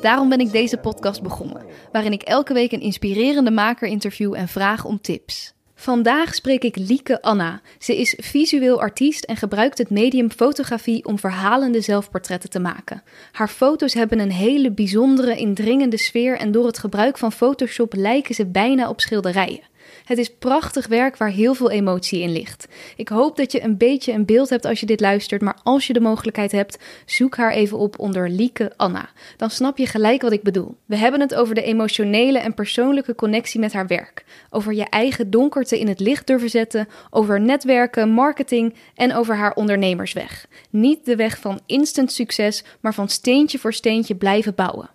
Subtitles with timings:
[0.00, 4.48] Daarom ben ik deze podcast begonnen, waarin ik elke week een inspirerende maker interview en
[4.48, 5.54] vraag om tips.
[5.74, 7.60] Vandaag spreek ik Lieke Anna.
[7.78, 13.02] Ze is visueel artiest en gebruikt het medium fotografie om verhalende zelfportretten te maken.
[13.32, 18.34] Haar foto's hebben een hele bijzondere, indringende sfeer en door het gebruik van Photoshop lijken
[18.34, 19.68] ze bijna op schilderijen.
[20.10, 22.68] Het is prachtig werk waar heel veel emotie in ligt.
[22.96, 25.86] Ik hoop dat je een beetje een beeld hebt als je dit luistert, maar als
[25.86, 29.08] je de mogelijkheid hebt, zoek haar even op onder Lieke Anna.
[29.36, 30.76] Dan snap je gelijk wat ik bedoel.
[30.86, 34.24] We hebben het over de emotionele en persoonlijke connectie met haar werk.
[34.50, 39.54] Over je eigen donkerte in het licht durven zetten, over netwerken, marketing en over haar
[39.54, 40.46] ondernemersweg.
[40.70, 44.90] Niet de weg van instant succes, maar van steentje voor steentje blijven bouwen.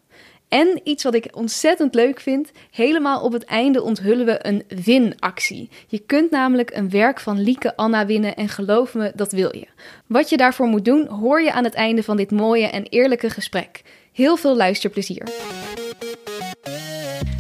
[0.56, 5.70] En iets wat ik ontzettend leuk vind, helemaal op het einde onthullen we een winactie.
[5.88, 9.68] Je kunt namelijk een werk van Lieke Anna winnen en geloof me, dat wil je.
[10.06, 13.30] Wat je daarvoor moet doen, hoor je aan het einde van dit mooie en eerlijke
[13.30, 13.82] gesprek.
[14.14, 15.28] Heel veel luisterplezier.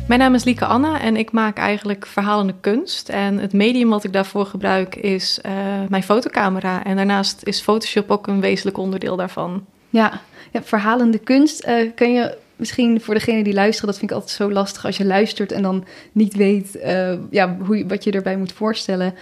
[0.08, 3.10] Mijn naam is Lieke Anna en ik maak eigenlijk verhalende kunst.
[3.10, 5.52] En het medium wat ik daarvoor gebruik is uh,
[5.90, 6.84] mijn fotocamera.
[6.84, 9.66] En daarnaast is Photoshop ook een wezenlijk onderdeel daarvan.
[9.90, 11.68] Ja, ja verhalende kunst.
[11.68, 14.98] Uh, kun je misschien voor degene die luisteren, dat vind ik altijd zo lastig als
[14.98, 19.14] je luistert en dan niet weet uh, ja, hoe, wat je erbij moet voorstellen.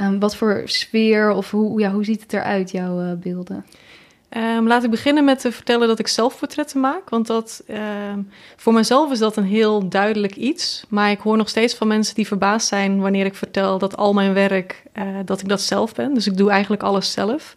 [0.00, 3.64] Um, wat voor sfeer of hoe, ja, hoe ziet het eruit, jouw uh, beelden?
[4.36, 7.10] Um, laat ik beginnen met te vertellen dat ik zelfportretten maak.
[7.10, 7.62] Want dat,
[8.12, 10.84] um, voor mezelf is dat een heel duidelijk iets.
[10.88, 14.12] Maar ik hoor nog steeds van mensen die verbaasd zijn wanneer ik vertel dat al
[14.12, 16.14] mijn werk, uh, dat ik dat zelf ben.
[16.14, 17.56] Dus ik doe eigenlijk alles zelf.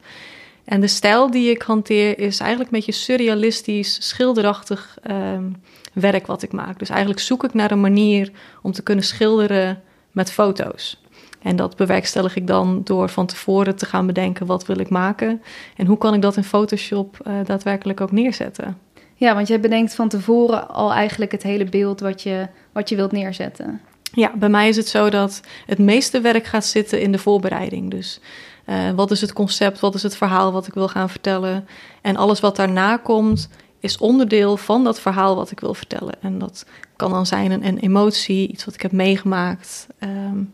[0.65, 5.55] En de stijl die ik hanteer is eigenlijk een beetje surrealistisch, schilderachtig um,
[5.93, 6.79] werk wat ik maak.
[6.79, 11.01] Dus eigenlijk zoek ik naar een manier om te kunnen schilderen met foto's.
[11.41, 15.41] En dat bewerkstellig ik dan door van tevoren te gaan bedenken wat wil ik maken
[15.75, 18.77] en hoe kan ik dat in Photoshop uh, daadwerkelijk ook neerzetten.
[19.15, 22.95] Ja, want jij bedenkt van tevoren al eigenlijk het hele beeld wat je, wat je
[22.95, 23.81] wilt neerzetten.
[24.13, 27.91] Ja, bij mij is het zo dat het meeste werk gaat zitten in de voorbereiding.
[27.91, 28.19] Dus
[28.65, 31.67] uh, wat is het concept, wat is het verhaal wat ik wil gaan vertellen.
[32.01, 33.49] En alles wat daarna komt,
[33.79, 36.13] is onderdeel van dat verhaal wat ik wil vertellen.
[36.21, 39.87] En dat kan dan zijn een, een emotie, iets wat ik heb meegemaakt.
[39.99, 40.53] Um,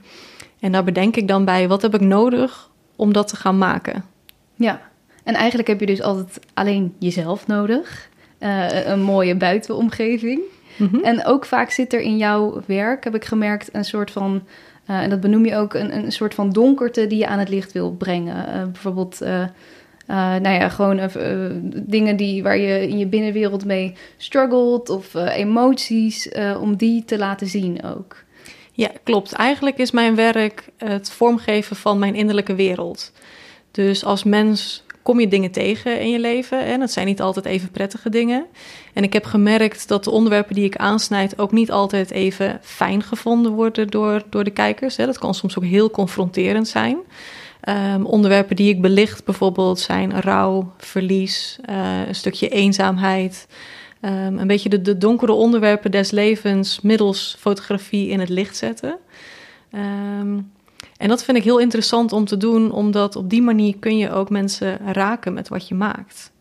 [0.59, 4.06] en daar bedenk ik dan bij, wat heb ik nodig om dat te gaan maken?
[4.56, 4.81] Ja,
[5.24, 8.09] en eigenlijk heb je dus altijd alleen jezelf nodig.
[8.39, 10.41] Uh, een mooie buitenomgeving.
[10.78, 11.03] Mm -hmm.
[11.03, 14.44] En ook vaak zit er in jouw werk, heb ik gemerkt, een soort van
[14.90, 17.50] uh, en dat benoem je ook een, een soort van donkerte die je aan het
[17.50, 18.56] licht wil brengen.
[18.56, 19.46] Uh, bijvoorbeeld, uh,
[20.08, 21.09] nou ja, gewoon
[21.75, 27.48] dingen die, waar je in je binnenwereld mee struggelt of emoties, om die te laten
[27.48, 28.16] zien ook.
[28.72, 29.34] Ja, klopt.
[29.34, 33.12] Eigenlijk is mijn werk het vormgeven van mijn innerlijke wereld.
[33.72, 36.66] Dus als mens kom je dingen tegen in je leven.
[36.66, 38.45] En dat zijn niet altijd even prettige dingen.
[38.94, 43.03] En ik heb gemerkt dat de onderwerpen die ik aansnijd ook niet altijd even fijn
[43.03, 44.97] gevonden worden door, door de kijkers.
[44.97, 45.06] Hè.
[45.06, 46.97] Dat kan soms ook heel confronterend zijn.
[47.69, 53.47] Um, onderwerpen die ik belicht bijvoorbeeld zijn rouw, verlies, uh, een stukje eenzaamheid.
[54.01, 58.97] Um, een beetje de, de, donkere onderwerpen des levens middels fotografie in het licht zetten.
[59.72, 60.51] Um,
[60.97, 64.12] en dat vind ik heel interessant om te doen, omdat op die manier kun je
[64.12, 66.31] ook mensen raken met wat je maakt.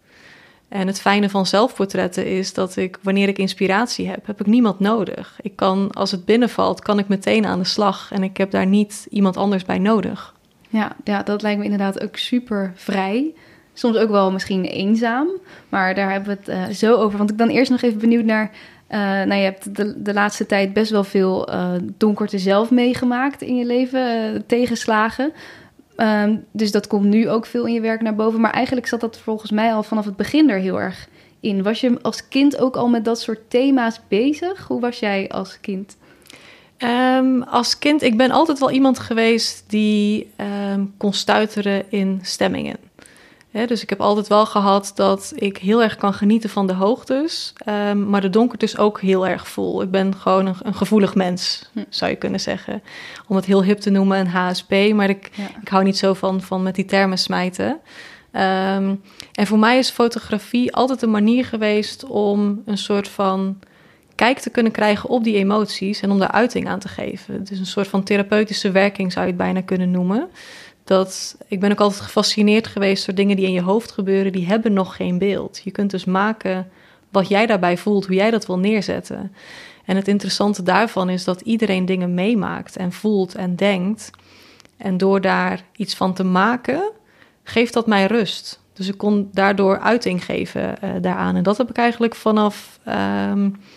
[0.69, 4.81] En het fijne van zelfportretten is dat ik, wanneer ik inspiratie heb, heb ik niemand
[4.81, 5.39] nodig.
[5.43, 8.67] Ik kan, als het binnenvalt, kan ik meteen aan de slag en ik heb daar
[8.67, 10.35] niet iemand anders bij nodig.
[10.69, 13.35] Ja, ja dat lijkt me inderdaad ook super vrij.
[13.73, 15.29] Soms ook wel misschien eenzaam,
[15.69, 17.19] maar daar hebben we het uh, zo over.
[17.19, 18.51] Want ik ben eerst nog even benieuwd naar
[18.91, 23.43] uh, nou, je hebt de, de laatste tijd best wel veel uh, donkerte zelf meegemaakt
[23.43, 25.33] in je leven, uh, tegenslagen.
[25.97, 28.41] Um, dus dat komt nu ook veel in je werk naar boven.
[28.41, 31.09] Maar eigenlijk zat dat volgens mij al vanaf het begin er heel erg
[31.41, 31.63] in.
[31.63, 34.67] Was je als kind ook al met dat soort thema's bezig?
[34.67, 35.97] Hoe was jij als kind?
[36.79, 40.31] Um, als kind, ik ben altijd wel iemand geweest die
[40.73, 42.77] um, kon stuiteren in stemmingen.
[43.57, 46.73] He, dus ik heb altijd wel gehad dat ik heel erg kan genieten van de
[46.73, 49.83] hoogtes, um, maar de donkerte ook heel erg voel.
[49.83, 51.85] Ik ben gewoon een, een gevoelig mens, hm.
[51.89, 52.83] zou je kunnen zeggen.
[53.29, 55.49] Om het heel hip te noemen, een HSP, maar ik, ja.
[55.63, 57.69] ik hou niet zo van, van met die termen smijten.
[58.33, 63.59] Um, en voor mij is fotografie altijd een manier geweest om een soort van
[64.15, 67.35] kijk te kunnen krijgen op die emoties en om daar uiting aan te geven.
[67.35, 70.29] Het is een soort van therapeutische werking, zou je het bijna kunnen noemen.
[70.87, 74.47] Dat, ik ben ook altijd gefascineerd geweest door dingen die in je hoofd gebeuren, die
[74.47, 75.61] hebben nog geen beeld.
[75.65, 76.69] Je kunt dus maken
[77.11, 79.33] wat jij daarbij voelt, hoe jij dat wil neerzetten.
[79.85, 84.11] En het interessante daarvan is dat iedereen dingen meemaakt en voelt en denkt.
[84.77, 86.91] En door daar iets van te maken,
[87.43, 88.61] geeft dat mij rust.
[88.73, 91.37] Dus ik kon daardoor uiting geven uh, daaraan.
[91.37, 92.79] En dat heb ik eigenlijk vanaf,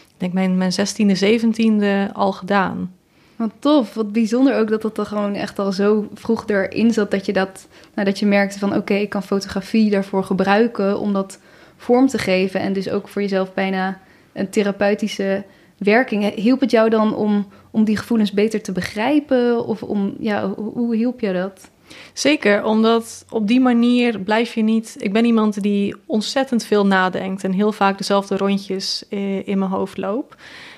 [0.07, 2.93] ik denk mijn, mijn 16e, 17e al gedaan.
[3.39, 7.11] Wat tof, wat bijzonder ook dat dat er gewoon echt al zo vroeg erin zat
[7.11, 11.13] dat je dat, nou, dat je merkte van oké, ik kan fotografie daarvoor gebruiken om
[11.13, 11.39] dat
[11.77, 13.99] vorm te geven en dus ook voor jezelf bijna
[14.33, 15.43] een therapeutische
[15.77, 16.33] werking.
[16.33, 20.95] Hielp het jou dan om, om die gevoelens beter te begrijpen of om, ja, hoe,
[20.95, 21.69] hielp je dat?
[22.13, 24.95] Zeker, omdat op die manier blijf je niet.
[24.99, 29.71] Ik ben iemand die ontzettend veel nadenkt en heel vaak dezelfde rondjes eh, in mijn
[29.71, 30.35] hoofd loop.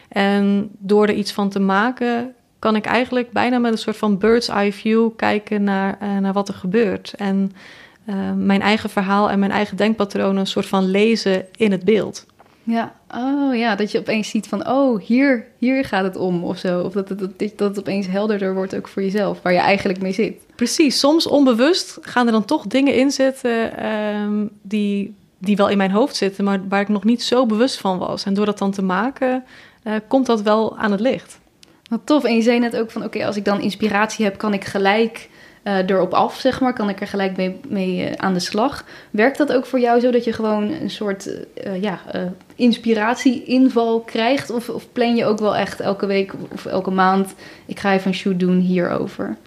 [0.10, 4.18] En door er iets van te maken, kan ik eigenlijk bijna met een soort van
[4.18, 7.14] bird's eye view kijken naar, uh, naar wat er gebeurt.
[7.18, 7.52] En
[8.06, 12.26] uh, mijn eigen verhaal en mijn eigen denkpatronen een soort van lezen in het beeld.
[12.64, 16.58] Ja, oh ja, dat je opeens ziet van, oh, hier, hier gaat het om of
[16.58, 16.82] zo.
[16.82, 20.02] Of dat het, dat, dat het opeens helderder wordt ook voor jezelf, waar je eigenlijk
[20.02, 20.42] mee zit.
[20.56, 25.78] Precies, soms onbewust gaan er dan toch dingen in zitten um, die, die wel in
[25.78, 28.26] mijn hoofd zitten, maar waar ik nog niet zo bewust van was.
[28.26, 29.44] En door dat dan te maken,
[29.84, 31.41] uh, komt dat wel aan het licht.
[31.92, 32.24] Wat tof.
[32.24, 35.30] En je zei net ook van, oké, als ik dan inspiratie heb, kan ik gelijk
[35.64, 36.74] uh, erop af, zeg maar.
[36.74, 38.86] Kan ik er gelijk mee, uh, aan de slag.
[39.10, 42.00] Werkt dat ook voor jou zo dat je gewoon een soort uh, ja,
[42.56, 44.50] inspiratie-inval krijgt?
[44.50, 47.34] Of, of plan je ook wel echt elke week of elke maand...
[47.66, 49.38] ik ga even een shoot doen hierover?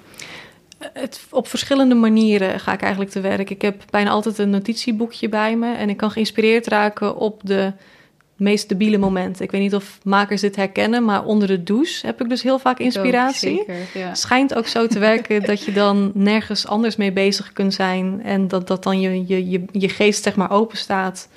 [0.93, 3.51] Het, op verschillende manieren ga ik eigenlijk te werk.
[3.51, 5.75] Ik heb bijna altijd een notitieboekje bij me...
[5.75, 7.73] en ik kan geïnspireerd raken op de
[8.37, 9.45] meest debiele momenten.
[9.45, 12.59] Ik weet niet of makers dit herkennen, maar onder de douche heb ik dus heel
[12.59, 13.61] vaak inspiratie.
[13.61, 14.15] Ook, zeker, ja.
[14.15, 18.49] Schijnt ook zo te werken dat je dan nergens anders mee bezig kunt zijn en
[18.49, 21.29] dat, dat dan je, je, je, je geest zeg maar open staat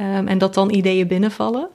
[0.00, 1.68] um, en dat dan ideeën binnenvallen.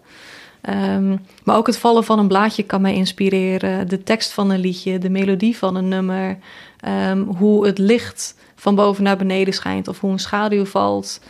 [0.69, 3.87] Um, maar ook het vallen van een blaadje kan mij inspireren.
[3.87, 6.37] De tekst van een liedje, de melodie van een nummer,
[7.09, 11.21] um, hoe het licht van boven naar beneden schijnt of hoe een schaduw valt.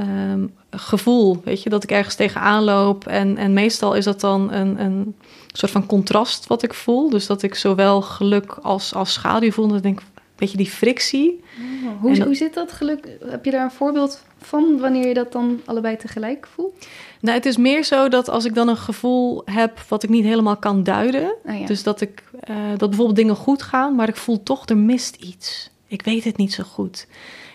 [0.00, 3.06] Um, gevoel, weet je, dat ik ergens tegenaan loop.
[3.06, 5.14] En, en meestal is dat dan een, een
[5.52, 7.10] soort van contrast wat ik voel.
[7.10, 9.68] Dus dat ik zowel geluk als, als schaduw voel.
[9.68, 10.00] Dat ik denk,
[10.36, 11.44] weet je, die frictie.
[11.84, 13.08] Oh, hoe, hoe zit dat geluk?
[13.24, 16.86] Heb je daar een voorbeeld van wanneer je dat dan allebei tegelijk voelt?
[17.20, 20.24] Nou, het is meer zo dat als ik dan een gevoel heb wat ik niet
[20.24, 21.34] helemaal kan duiden.
[21.44, 21.66] Oh ja.
[21.66, 25.16] Dus dat ik uh, dat bijvoorbeeld dingen goed gaan, maar ik voel toch er mist
[25.16, 25.70] iets.
[25.86, 27.06] Ik weet het niet zo goed.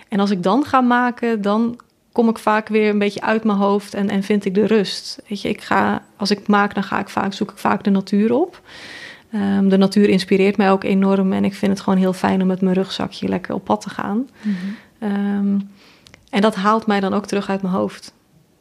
[0.10, 1.80] En als ik dan ga maken, dan
[2.14, 5.22] kom ik vaak weer een beetje uit mijn hoofd en, en vind ik de rust.
[5.28, 7.90] Weet je, ik ga, als ik maak, dan ga ik vaak, zoek ik vaak de
[7.90, 8.62] natuur op.
[9.34, 12.48] Um, de natuur inspireert mij ook enorm en ik vind het gewoon heel fijn om
[12.48, 14.30] met mijn rugzakje lekker op pad te gaan.
[14.42, 15.12] Mm -hmm.
[15.12, 15.70] um,
[16.30, 18.14] en dat haalt mij dan ook terug uit mijn hoofd.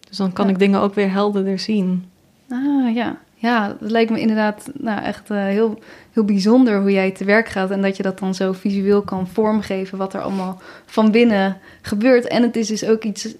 [0.08, 0.52] Dus dan kan ja.
[0.52, 2.04] ik dingen ook weer helderder zien.
[2.48, 5.78] Ah ja, ja, het lijkt me inderdaad nou, echt uh, heel,
[6.12, 7.70] heel bijzonder hoe jij te werk gaat.
[7.70, 12.26] En dat je dat dan zo visueel kan vormgeven, wat er allemaal van binnen gebeurt.
[12.26, 13.34] En het is dus ook iets,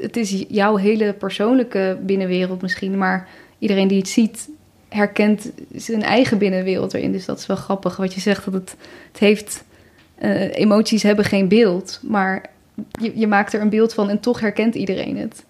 [0.00, 2.98] het, is jouw hele persoonlijke binnenwereld misschien.
[2.98, 3.28] Maar
[3.58, 4.48] iedereen die het ziet,
[4.88, 7.12] herkent zijn eigen binnenwereld erin.
[7.12, 8.76] Dus dat is wel grappig wat je zegt, dat het,
[9.08, 9.64] het heeft,
[10.22, 12.00] uh, emoties hebben geen beeld.
[12.02, 12.50] Maar
[13.00, 15.44] je, je maakt er een beeld van en toch herkent iedereen het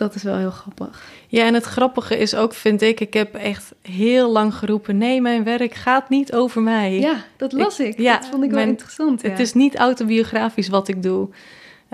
[0.00, 1.02] dat is wel heel grappig.
[1.28, 5.20] Ja, en het grappige is ook, vind ik, ik heb echt heel lang geroepen: nee,
[5.20, 7.00] mijn werk gaat niet over mij.
[7.00, 7.86] Ja, dat las ik.
[7.86, 7.98] ik.
[7.98, 9.22] Ja, dat vond ik mijn, wel interessant.
[9.22, 11.28] Het is niet autobiografisch wat ik doe.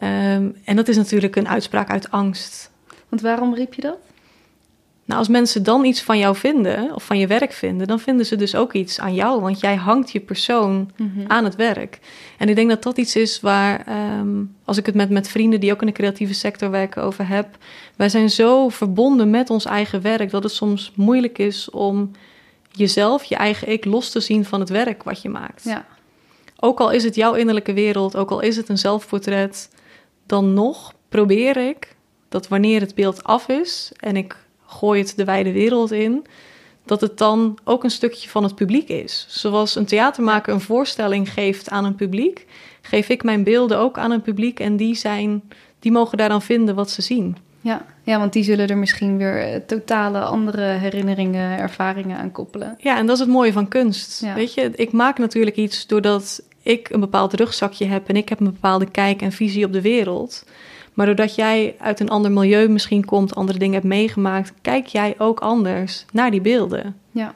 [0.02, 2.70] Um, en dat is natuurlijk een uitspraak uit angst.
[3.08, 3.98] Want waarom riep je dat?
[5.06, 8.26] Nou, als mensen dan iets van jou vinden, of van je werk vinden, dan vinden
[8.26, 11.24] ze dus ook iets aan jou, want jij hangt je persoon mm-hmm.
[11.26, 11.98] aan het werk.
[12.38, 13.86] En ik denk dat dat iets is waar,
[14.18, 17.28] um, als ik het met, met vrienden die ook in de creatieve sector werken over
[17.28, 17.48] heb,
[17.96, 22.10] wij zijn zo verbonden met ons eigen werk dat het soms moeilijk is om
[22.70, 25.64] jezelf, je eigen ik, los te zien van het werk wat je maakt.
[25.64, 25.86] Ja.
[26.60, 29.70] Ook al is het jouw innerlijke wereld, ook al is het een zelfportret,
[30.26, 31.96] dan nog probeer ik
[32.28, 34.44] dat wanneer het beeld af is en ik
[34.76, 36.26] gooi het de wijde wereld in,
[36.84, 39.26] dat het dan ook een stukje van het publiek is.
[39.28, 42.46] Zoals een theatermaker een voorstelling geeft aan een publiek,
[42.82, 45.42] geef ik mijn beelden ook aan een publiek en die, zijn,
[45.78, 47.36] die mogen daar dan vinden wat ze zien.
[47.60, 52.74] Ja, ja, want die zullen er misschien weer eh, totale andere herinneringen, ervaringen aan koppelen.
[52.78, 54.20] Ja, en dat is het mooie van kunst.
[54.20, 54.34] Ja.
[54.34, 58.40] Weet je, ik maak natuurlijk iets doordat ik een bepaald rugzakje heb en ik heb
[58.40, 60.44] een bepaalde kijk en visie op de wereld.
[60.96, 65.14] Maar doordat jij uit een ander milieu misschien komt, andere dingen hebt meegemaakt, kijk jij
[65.18, 66.96] ook anders naar die beelden.
[67.10, 67.34] Ja.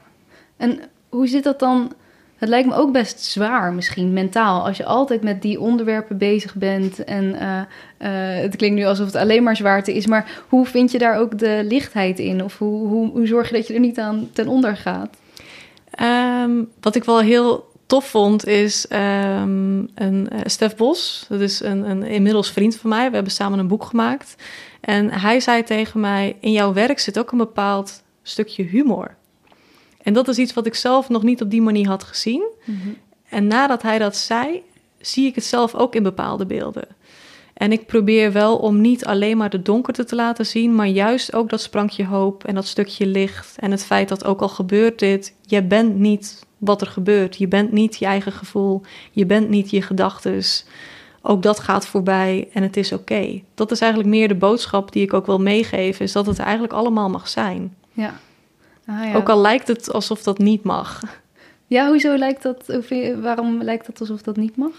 [0.57, 1.93] En hoe zit dat dan?
[2.35, 6.55] Het lijkt me ook best zwaar, misschien mentaal, als je altijd met die onderwerpen bezig
[6.55, 7.03] bent.
[7.03, 7.59] En eh,
[7.97, 11.17] eh, het klinkt nu alsof het alleen maar zwaarte is, maar hoe vind je daar
[11.17, 12.43] ook de lichtheid in?
[12.43, 15.17] Of hoe, hoe, hoe zorg je dat je er niet aan ten onder gaat?
[15.91, 21.25] Ehm, wat ik wel heel tof vond, is um, een uh, Stef Bos.
[21.29, 23.09] Dat is een, een inmiddels vriend van mij.
[23.09, 24.35] We hebben samen een boek gemaakt.
[24.81, 29.15] En hij zei tegen mij: In jouw werk zit ook een bepaald stukje humor.
[30.01, 32.43] En dat is iets wat ik zelf nog niet op die manier had gezien.
[32.65, 32.97] Mm -hmm.
[33.29, 34.61] En nadat hij dat zei,
[34.99, 36.87] zie ik het zelf ook in bepaalde beelden.
[37.53, 41.33] En ik probeer wel om niet alleen maar de donkerte te laten zien, maar juist
[41.33, 43.55] ook dat sprankje hoop en dat stukje licht.
[43.59, 47.37] En het feit dat ook al gebeurt dit, je bent niet wat er gebeurt.
[47.37, 50.65] Je bent niet je eigen gevoel, je bent niet je gedachtes.
[51.21, 53.01] Ook dat gaat voorbij en het is oké.
[53.01, 53.43] Okay.
[53.55, 56.73] Dat is eigenlijk meer de boodschap die ik ook wil meegeven, is dat het eigenlijk
[56.73, 57.75] allemaal mag zijn.
[57.91, 58.19] Ja.
[58.85, 59.15] Ah, ja.
[59.15, 61.01] Ook al lijkt het alsof dat niet mag.
[61.67, 62.79] Ja, hoezo lijkt dat?
[63.21, 64.71] Waarom lijkt het alsof dat niet mag?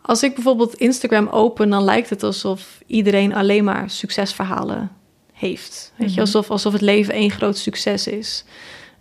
[0.00, 4.90] Als ik bijvoorbeeld Instagram open, dan lijkt het alsof iedereen alleen maar succesverhalen
[5.32, 5.92] heeft.
[5.96, 8.44] Weet je, alsof, alsof het leven één groot succes is.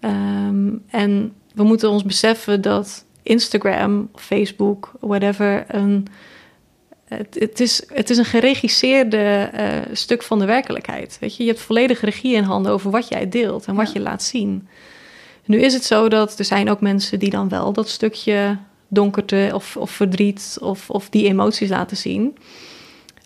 [0.01, 6.07] Um, en we moeten ons beseffen dat Instagram, Facebook, whatever, een,
[7.05, 11.17] het, het, is, het is een geregisseerde uh, stuk van de werkelijkheid.
[11.19, 11.43] Weet je?
[11.43, 13.93] je hebt volledige regie in handen over wat jij deelt en wat ja.
[13.93, 14.67] je laat zien.
[15.45, 19.51] Nu is het zo dat er zijn ook mensen die dan wel dat stukje donkerte
[19.53, 22.37] of, of verdriet of, of die emoties laten zien.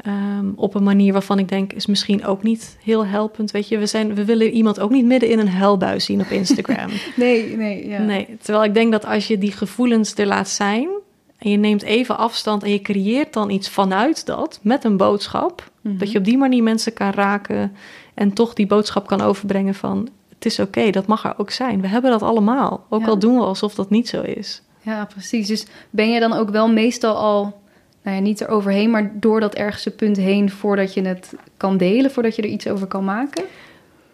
[0.07, 3.51] Um, op een manier waarvan ik denk is misschien ook niet heel helpend.
[3.51, 6.27] Weet je, we, zijn, we willen iemand ook niet midden in een huilbuis zien op
[6.27, 6.89] Instagram.
[7.15, 8.01] nee, nee, ja.
[8.01, 8.37] nee.
[8.41, 10.89] Terwijl ik denk dat als je die gevoelens er laat zijn
[11.37, 15.71] en je neemt even afstand en je creëert dan iets vanuit dat met een boodschap,
[15.81, 15.99] mm-hmm.
[15.99, 17.75] dat je op die manier mensen kan raken
[18.13, 21.51] en toch die boodschap kan overbrengen van het is oké, okay, dat mag er ook
[21.51, 21.81] zijn.
[21.81, 23.07] We hebben dat allemaal, ook ja.
[23.07, 24.61] al doen we alsof dat niet zo is.
[24.81, 25.47] Ja, precies.
[25.47, 27.63] Dus ben je dan ook wel meestal al
[28.05, 32.11] nou ja, niet eroverheen, maar door dat ergste punt heen voordat je het kan delen,
[32.11, 33.43] voordat je er iets over kan maken?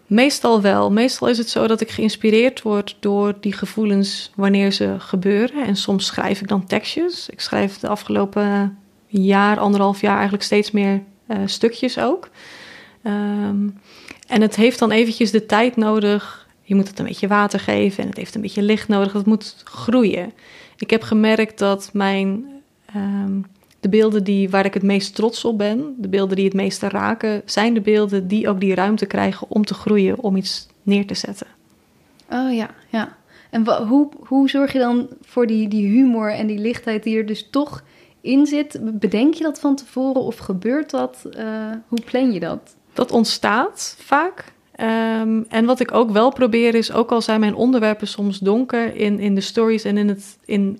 [0.06, 0.92] Meestal wel.
[0.92, 5.66] Meestal is het zo dat ik geïnspireerd word door die gevoelens wanneer ze gebeuren.
[5.66, 7.28] En soms schrijf ik dan tekstjes.
[7.28, 12.28] Ik schrijf de afgelopen jaar, anderhalf jaar eigenlijk steeds meer uh, stukjes ook.
[13.04, 13.78] Um,
[14.28, 16.48] en het heeft dan eventjes de tijd nodig.
[16.62, 19.12] Je moet het een beetje water geven en het heeft een beetje licht nodig.
[19.12, 20.32] Het moet groeien.
[20.76, 22.44] Ik heb gemerkt dat mijn
[22.96, 23.44] um,
[23.82, 26.88] de beelden die, waar ik het meest trots op ben, de beelden die het meeste
[26.88, 31.06] raken, zijn de beelden die ook die ruimte krijgen om te groeien, om iets neer
[31.06, 31.46] te zetten.
[32.30, 33.16] Oh ja, ja.
[33.50, 37.26] En hoe, hoe zorg je dan voor die, die humor en die lichtheid die er
[37.26, 37.82] dus toch
[38.20, 38.98] in zit?
[38.98, 41.26] Bedenk je dat van tevoren of gebeurt dat?
[41.38, 41.44] Uh,
[41.88, 42.76] hoe plan je dat?
[42.92, 44.52] Dat ontstaat vaak.
[44.80, 48.96] Um, en wat ik ook wel probeer is, ook al zijn mijn onderwerpen soms donker
[48.96, 50.78] in, in de stories en in, het, in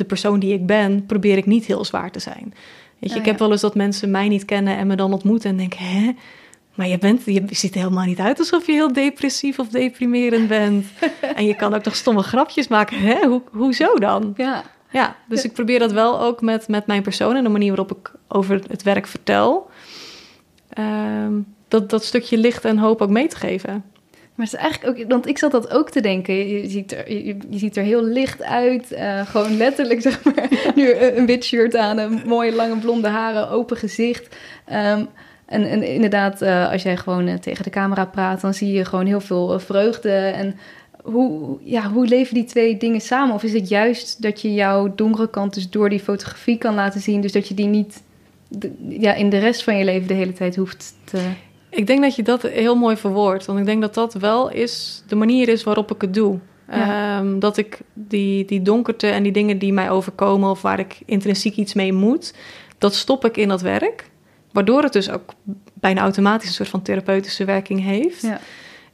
[0.00, 2.54] de persoon die ik ben, probeer ik niet heel zwaar te zijn.
[2.98, 5.50] Weet je, ik heb wel eens dat mensen mij niet kennen en me dan ontmoeten
[5.50, 6.12] en denken, hè?
[6.74, 10.48] Maar je, bent, je ziet er helemaal niet uit alsof je heel depressief of deprimerend
[10.48, 10.86] bent.
[11.36, 12.98] en je kan ook nog stomme grapjes maken.
[12.98, 13.26] Hè?
[13.26, 14.32] Hoe, hoezo dan?
[14.36, 14.62] Ja.
[14.92, 17.98] Ja, dus ik probeer dat wel ook met, met mijn persoon en de manier waarop
[17.98, 19.70] ik over het werk vertel.
[20.78, 23.84] Um, dat, dat stukje licht en hoop ook mee te geven.
[24.40, 26.34] Maar het is eigenlijk ook, want ik zat dat ook te denken.
[26.34, 28.92] Je, ziet, er, je, ziet er heel licht uit.
[28.92, 30.48] Uh, gewoon letterlijk, zeg maar.
[30.74, 34.36] nu een wit shirt aan, een mooie lange blonde haren, open gezicht.
[34.72, 35.08] Um,
[35.46, 38.84] en, en, inderdaad, uh, als jij gewoon uh, tegen de camera praat, dan zie je
[38.84, 40.12] gewoon heel veel vreugde.
[40.12, 40.56] En
[41.02, 43.34] hoe, ja, hoe leven die twee dingen samen?
[43.34, 47.00] Of is het juist dat je jouw donkere kant dus door die fotografie kan laten
[47.00, 48.02] zien, dus dat je die niet
[48.88, 51.20] ja, in de rest van je leven de hele tijd hoeft te
[51.70, 53.46] ik denk dat je dat heel mooi verwoordt.
[53.46, 56.38] Want ik denk dat dat wel is de manier is waarop ik het doe.
[56.70, 57.18] Ja.
[57.18, 60.98] Um, dat ik die, die donkerte en die dingen die mij overkomen of waar ik
[61.06, 62.34] intrinsiek iets mee moet,
[62.78, 64.10] dat stop ik in dat werk.
[64.52, 65.32] Waardoor het dus ook
[65.74, 68.22] bijna automatisch een soort van therapeutische werking heeft.
[68.22, 68.40] Ja.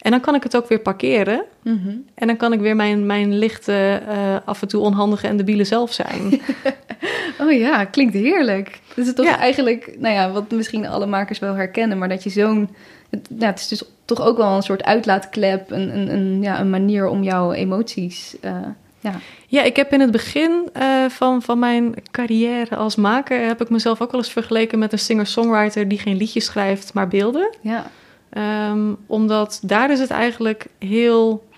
[0.07, 1.45] En dan kan ik het ook weer parkeren.
[1.63, 2.05] Mm -hmm.
[2.15, 5.65] En dan kan ik weer mijn, mijn lichte, uh, af en toe onhandige en debiele
[5.65, 6.41] zelf zijn.
[7.41, 8.81] oh ja, klinkt heerlijk.
[8.95, 9.39] Dus het toch ja.
[9.39, 12.69] eigenlijk, nou ja, wat misschien alle makers wel herkennen, maar dat je zo'n.
[13.11, 16.61] Het, nou, het is dus toch ook wel een soort uitlaatklep, een, een, een, ja,
[16.61, 18.37] een manier om jouw emoties.
[18.45, 18.57] Uh,
[19.01, 19.13] ja.
[19.47, 23.71] ja, ik heb in het begin uh, van, van mijn carrière als maker, heb ik
[23.71, 27.57] mezelf ook wel eens vergeleken met een singer-songwriter die geen liedjes schrijft, maar beelden.
[27.61, 27.87] Ja.
[28.35, 31.49] Um, omdat daar is het eigenlijk heel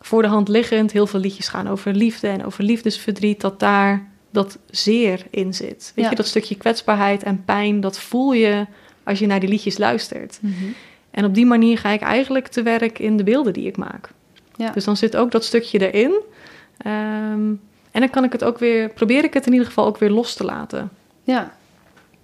[0.00, 0.92] voor de hand liggend.
[0.92, 3.40] Heel veel liedjes gaan over liefde en over liefdesverdriet.
[3.40, 5.92] Dat daar dat zeer in zit.
[5.94, 6.10] Weet Ja.
[6.10, 8.66] je, dat stukje kwetsbaarheid en pijn, dat voel je
[9.04, 10.40] als je naar die liedjes luistert.
[11.10, 14.08] En op die manier ga ik eigenlijk te werk in de beelden die ik maak.
[14.56, 14.70] Ja.
[14.70, 16.20] Dus dan zit ook dat stukje erin.
[16.76, 17.50] Ehm,
[17.90, 20.10] en dan kan ik het ook weer, probeer ik het in ieder geval ook weer
[20.10, 20.90] los te laten.
[21.24, 21.56] Ja.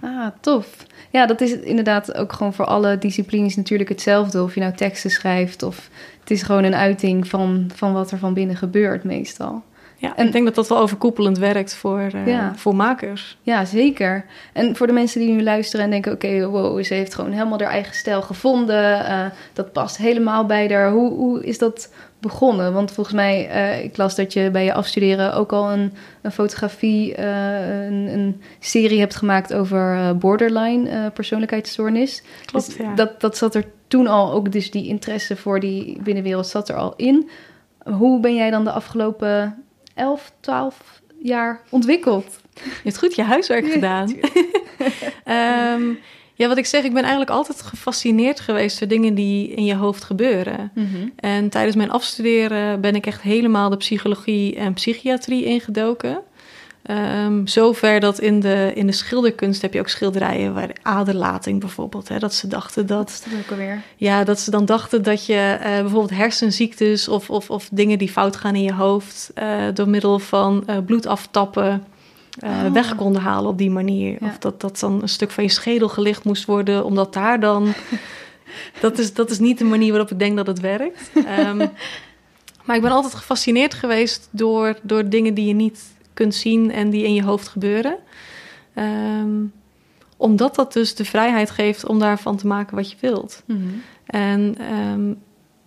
[0.03, 0.87] Ah, tof.
[1.11, 4.43] Ja, dat is inderdaad ook gewoon voor alle disciplines natuurlijk hetzelfde.
[4.43, 5.91] Of je nou teksten schrijft of
[6.21, 9.63] het is gewoon een uiting van, van wat er van binnen gebeurt meestal.
[10.03, 12.53] Ja, En- ik denk dat dat wel overkoepelend werkt voor, eh, Ja.
[12.57, 13.37] voor makers.
[13.43, 14.25] Ja, zeker.
[14.53, 16.13] En voor de mensen die nu luisteren en denken...
[16.13, 19.07] oké, wow, ze heeft gewoon helemaal haar eigen stijl gevonden.
[19.07, 20.91] eh, dat past helemaal bij haar.
[20.91, 22.73] Hoe, hoe is dat begonnen?
[22.73, 25.35] Want volgens mij, eh, ik las dat je bij je afstuderen...
[25.35, 25.93] ook al een,
[26.23, 29.55] een fotografie, een, een serie hebt gemaakt...
[29.55, 32.23] over borderline persoonlijkheidsstoornis.
[32.45, 32.95] Klopt, Dus ja.
[32.95, 36.77] dat, dat zat er toen al, ook dus die interesse voor die binnenwereld zat er
[36.77, 37.29] al in.
[37.85, 39.62] Hoe ben jij dan de afgelopen
[39.95, 42.41] 11, 12 jaar ontwikkeld?
[42.55, 44.15] Je hebt goed je huiswerk Ja, gedaan.
[45.25, 45.83] Ehm,
[46.35, 49.75] ja, wat ik zeg, ik ben eigenlijk altijd gefascineerd geweest door dingen die in je
[49.75, 50.73] hoofd gebeuren.
[51.17, 56.23] En tijdens mijn afstuderen ben ik echt helemaal de psychologie en psychiatrie ingedoken.
[56.83, 62.09] Ehm zover dat in de, in de schilderkunst heb je ook schilderijen waar aderlating bijvoorbeeld.
[62.09, 63.83] Hè, dat ze dachten Dat dat, ook alweer?
[63.97, 68.11] ja, dat ze dan dachten dat je eh, bijvoorbeeld hersenziektes of, of, of dingen die
[68.11, 71.85] fout gaan in je hoofd eh, door middel van eh, bloed aftappen
[72.45, 72.73] Oh.
[72.73, 74.17] weg konden halen op die manier.
[74.21, 74.27] Ja.
[74.27, 77.73] Of dat dat dan een stuk van je schedel gelicht moest worden, omdat daar dan.
[78.81, 81.11] dat, is, dat is niet de manier waarop ik denk dat het werkt.
[81.27, 81.67] Ehm,
[82.65, 85.81] maar ik ben altijd gefascineerd geweest door, door dingen die je niet
[86.15, 87.97] kunt zien en die in je hoofd gebeuren.
[88.75, 89.45] Ehm,
[90.17, 93.43] omdat dat dus de vrijheid geeft om daarvan te maken wat je wilt.
[94.07, 95.13] En ehm,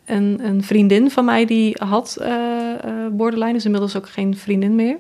[0.06, 4.75] een, een vriendin van mij die had eh, eh, borderline, is inmiddels ook geen vriendin
[4.75, 4.98] meer.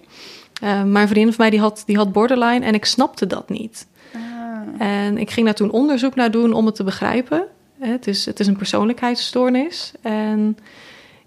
[0.61, 3.49] Eh, maar een vriendin van mij die had, die had borderline en ik snapte dat
[3.49, 3.87] niet.
[4.13, 4.87] Ah.
[4.87, 7.47] En ik ging daar toen onderzoek naar doen om het te begrijpen.
[7.79, 9.91] Het is, het is een persoonlijkheidsstoornis.
[10.01, 10.57] En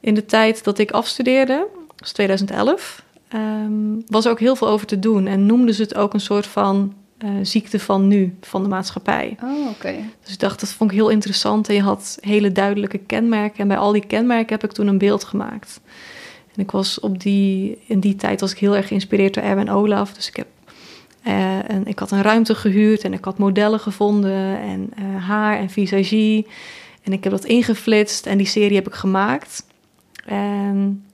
[0.01, 4.69] in de tijd dat ik afstudeerde, dat was 2011, ehm, was er ook heel veel
[4.69, 5.27] over te doen.
[5.27, 9.37] En noemden ze het ook een soort van eh, ziekte van nu, van de maatschappij.
[9.43, 9.95] Oh, oké.
[10.25, 11.69] Dus ik dacht, dat vond ik heel interessant.
[11.69, 13.59] En je had hele duidelijke kenmerken.
[13.59, 15.81] En bij al die kenmerken heb ik toen een beeld gemaakt.
[16.55, 19.71] En ik was op die, in die tijd was ik heel erg geïnspireerd door Erwin
[19.71, 20.13] Olaf.
[20.13, 20.47] Dus ik, heb,
[21.23, 24.61] eh, en ik had een ruimte gehuurd en ik had modellen gevonden.
[24.61, 26.47] En eh, haar en visagie.
[27.03, 29.65] En ik heb dat ingeflitst en die serie heb ik gemaakt.
[30.25, 31.05] En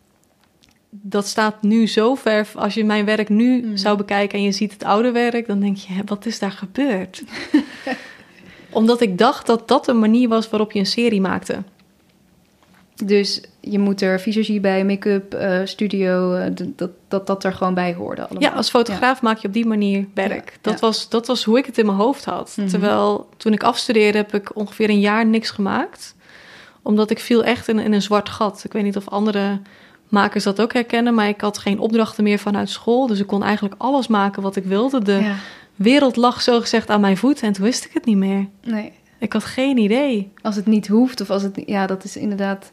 [1.02, 2.48] dat staat nu zo ver.
[2.54, 3.76] Als je mijn werk nu Mhm.
[3.76, 7.22] zou bekijken en je ziet het oude werk, dan denk je, wat is daar gebeurd?
[8.70, 11.62] Omdat ik dacht dat dat een manier was waarop je een serie maakte.
[13.04, 17.74] Dus je moet er visagie bij, make-up, eh, studio, eh, dat, dat dat er gewoon
[17.74, 18.42] bij hoorde allemaal.
[18.42, 20.50] Ja, als fotograaf maak je op die manier werk.
[20.50, 20.78] Ja, Dat, ja.
[20.80, 22.54] Was, dat was hoe ik het in mijn hoofd had.
[22.56, 22.68] Mhm.
[22.68, 26.14] Terwijl toen ik afstudeerde heb ik ongeveer een jaar niks gemaakt.
[26.82, 28.62] Omdat ik viel echt in, in een zwart gat.
[28.64, 29.60] Ik weet niet of andere
[30.08, 31.14] makers dat ook herkennen.
[31.14, 33.06] Maar ik had geen opdrachten meer vanuit school.
[33.06, 35.02] Dus ik kon eigenlijk alles maken wat ik wilde.
[35.02, 35.34] De Ja,
[35.74, 37.46] wereld lag zogezegd aan mijn voeten.
[37.46, 38.48] En toen wist ik het niet meer.
[38.64, 38.92] nee.
[39.18, 40.32] Ik had geen idee.
[40.42, 41.62] Als het niet hoeft of als het...
[41.66, 42.72] Ja, dat is inderdaad...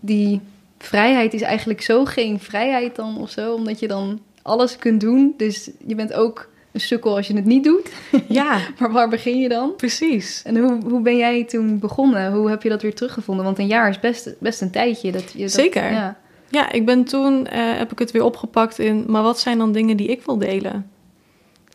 [0.00, 0.40] Die
[0.78, 3.54] vrijheid is eigenlijk zo geen vrijheid dan of zo.
[3.54, 5.34] Omdat je dan alles kunt doen.
[5.36, 7.90] Dus je bent ook een sukkel als je het niet doet.
[8.28, 9.76] Ja, Maar waar begin je dan?
[9.76, 10.42] precies.
[10.44, 12.32] En hoe, hoe ben jij toen begonnen?
[12.32, 13.44] Hoe heb je dat weer teruggevonden?
[13.44, 15.12] Want een jaar is best, best een tijdje.
[15.12, 15.92] Dat je dat, Zeker.
[15.92, 16.16] Ja.
[16.48, 19.72] Ja, ik ben toen, eh, heb ik het weer opgepakt in, maar wat zijn dan
[19.72, 20.90] dingen die ik wil delen?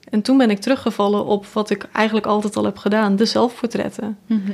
[0.09, 4.17] En toen ben ik teruggevallen op wat ik eigenlijk altijd al heb gedaan, de zelfportretten.
[4.25, 4.51] Mhm.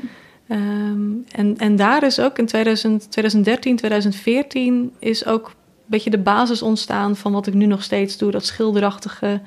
[0.47, 5.53] Ehm, en, en daar is ook in 2000, 2013, 2014 is ook een
[5.85, 8.31] beetje de basis ontstaan van wat ik nu nog steeds doe.
[8.31, 9.41] Dat schilderachtige,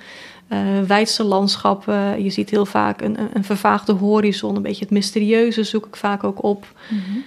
[0.87, 2.23] wijdse landschappen.
[2.23, 6.25] Je ziet heel vaak een, een, vervaagde horizon, een beetje het mysterieuze zoek ik vaak
[6.25, 6.67] ook op.
[6.91, 7.19] Mhm.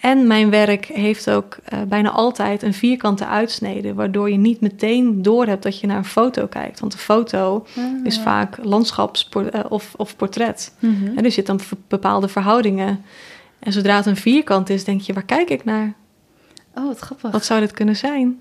[0.00, 5.22] En mijn werk heeft ook eh, bijna altijd een vierkante uitsnede, waardoor je niet meteen
[5.22, 6.80] doorhebt dat je naar een foto kijkt.
[6.80, 7.66] Want een foto
[8.04, 8.22] is Ah.
[8.22, 10.74] vaak landschaps- eh, of, of portret.
[10.78, 11.16] Mhm.
[11.16, 13.04] En er zitten dan bepaalde verhoudingen.
[13.58, 15.94] En zodra het een vierkant is, denk je, waar kijk ik naar?
[16.74, 17.30] Oh, wat grappig.
[17.30, 18.40] Wat zou dit kunnen zijn?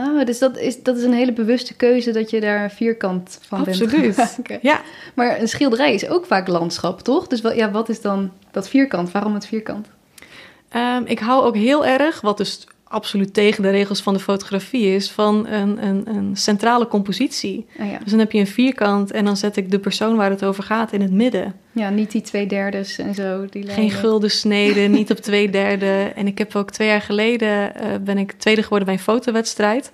[0.00, 3.38] Oh, dus dat is, dat is een hele bewuste keuze dat je daar een vierkant
[3.42, 3.82] van bent.
[3.82, 4.14] Absoluut.
[4.14, 4.58] gaan maken.
[4.70, 4.80] Ja,
[5.14, 7.26] Maar een schilderij is ook vaak landschap, toch?
[7.26, 9.10] Dus wel, ja, wat is dan dat vierkant?
[9.10, 9.88] Waarom het vierkant?
[10.68, 14.94] Ehm, ik hou ook heel erg, wat dus absoluut tegen de regels van de fotografie
[14.94, 17.66] is, van een, een, een centrale compositie.
[17.78, 17.98] Ja.
[17.98, 20.62] Dus dan heb je een vierkant en dan zet ik de persoon waar het over
[20.62, 21.54] gaat in het midden.
[21.72, 23.46] ja, niet die twee derdes en zo.
[23.50, 23.90] Die Geen lijnen.
[23.90, 26.12] gulden snede, niet op twee derde.
[26.14, 29.90] En ik heb ook twee jaar geleden, eh, ben ik tweede geworden bij een fotowedstrijd.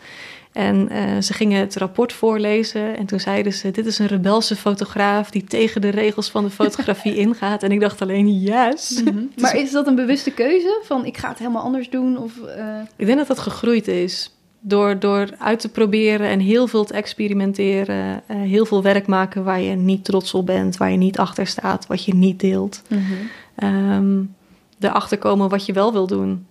[0.56, 4.56] En uh, ze gingen het rapport voorlezen en toen zeiden ze: Dit is een rebelse
[4.56, 7.62] fotograaf die tegen de regels van de fotografie ingaat.
[7.62, 9.02] En ik dacht alleen: Yes.
[9.02, 9.30] Mm -hmm.
[9.40, 10.80] Maar is dat een bewuste keuze?
[10.84, 12.18] Van ik ga het helemaal anders doen?
[12.18, 12.80] Of, uh...
[12.96, 14.34] Ik denk dat dat gegroeid is.
[14.60, 18.22] Door, door uit te proberen en heel veel te experimenteren.
[18.30, 21.46] Uh, heel veel werk maken waar je niet trots op bent, waar je niet achter
[21.46, 22.82] staat, wat je niet deelt.
[22.88, 23.92] Mm -hmm.
[23.92, 24.34] um,
[24.80, 26.46] erachter komen wat je wel wil doen.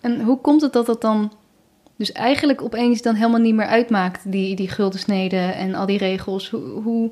[0.00, 1.32] En hoe komt het dat dat dan
[1.98, 6.50] dus eigenlijk opeens dan helemaal niet meer uitmaakt, die, die guldensneden en al die regels?
[6.50, 7.10] Hoe, hoe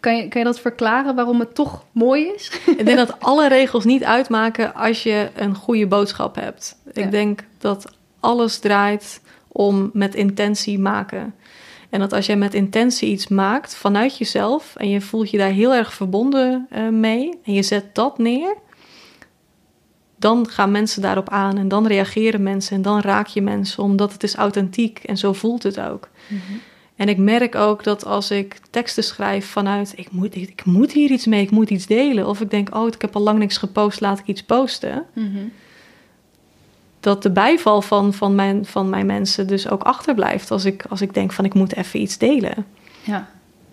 [0.00, 2.60] kan, je, kan je dat verklaren waarom het toch mooi is?
[2.76, 6.76] Ik denk dat alle regels niet uitmaken als je een goede boodschap hebt.
[6.92, 7.10] Ik ja.
[7.10, 11.34] denk dat alles draait om met intentie maken.
[11.90, 15.50] En dat als jij met intentie iets maakt vanuit jezelf en je voelt je daar
[15.50, 18.56] heel erg verbonden uh, mee en je zet dat neer,
[20.20, 24.12] dan gaan mensen daarop aan en dan reageren mensen en dan raak je mensen, omdat
[24.12, 26.08] het is authentiek en zo voelt het ook.
[26.28, 26.60] Mm -hmm.
[26.96, 31.10] En ik merk ook dat als ik teksten schrijf vanuit ik moet, ik moet hier
[31.10, 33.56] iets mee, ik moet iets delen, of ik denk, oh, ik heb al lang niks
[33.56, 35.04] gepost, laat ik iets posten.
[35.12, 35.52] Mm -hmm.
[37.00, 41.00] Dat de bijval van, van, mijn, van mijn mensen dus ook achterblijft als ik, als
[41.00, 42.66] ik denk van ik moet even iets delen.
[43.02, 43.28] Ja,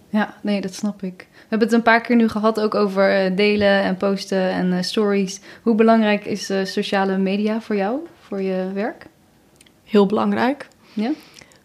[0.10, 1.28] ja, nee, dat snap ik.
[1.32, 4.72] We hebben het een paar keer nu gehad ook over eh, delen en posten en
[4.72, 5.40] uh, stories.
[5.62, 9.06] Hoe belangrijk is uh, sociale media voor jou, voor je werk?
[9.84, 10.68] Heel belangrijk.
[10.94, 11.12] Ja?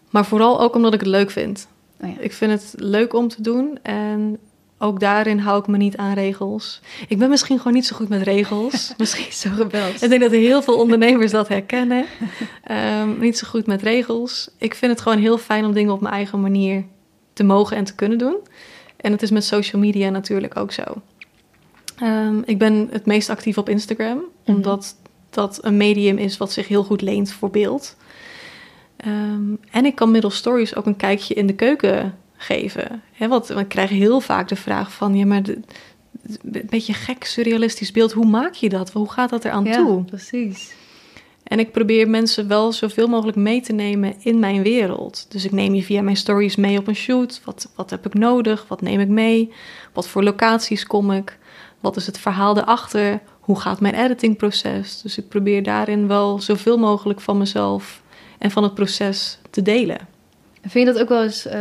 [0.09, 1.67] Maar vooral ook omdat ik het leuk vind.
[2.01, 2.15] Oh ja.
[2.19, 4.39] Ik vind het leuk om te doen en
[4.77, 6.81] ook daarin hou ik me niet aan regels.
[7.07, 8.93] Ik ben misschien gewoon niet zo goed met regels.
[8.97, 10.01] misschien zo rebels.
[10.01, 12.05] Ik denk dat heel veel ondernemers dat herkennen.
[12.71, 14.49] Um, niet zo goed met regels.
[14.57, 16.83] Ik vind het gewoon heel fijn om dingen op mijn eigen manier
[17.33, 18.37] te mogen en te kunnen doen.
[18.97, 20.83] En het is met social media natuurlijk ook zo.
[22.03, 24.55] Um, ik ben het meest actief op Instagram, mm -hmm.
[24.55, 24.95] omdat
[25.29, 27.95] dat een medium is wat zich heel goed leent voor beeld.
[29.05, 33.01] Um, en ik kan middels stories ook een kijkje in de keuken geven.
[33.11, 35.15] He, want we krijgen heel vaak de vraag van...
[35.15, 35.59] ja, maar de,
[36.51, 38.11] een beetje gek, surrealistisch beeld.
[38.11, 38.91] Hoe maak je dat?
[38.91, 40.03] Hoe gaat dat eraan ja, toe?
[40.03, 40.73] precies.
[41.43, 45.25] En ik probeer mensen wel zoveel mogelijk mee te nemen in mijn wereld.
[45.29, 47.41] Dus ik neem je via mijn stories mee op een shoot.
[47.45, 48.65] Wat, wat heb ik nodig?
[48.67, 49.51] Wat neem ik mee?
[49.93, 51.37] Wat voor locaties kom ik?
[51.79, 53.21] Wat is het verhaal erachter?
[53.39, 55.01] Hoe gaat mijn editingproces?
[55.01, 58.01] Dus ik probeer daarin wel zoveel mogelijk van mezelf
[58.39, 59.97] en van het proces te delen.
[60.61, 61.53] Vind je dat ook wel eens uh,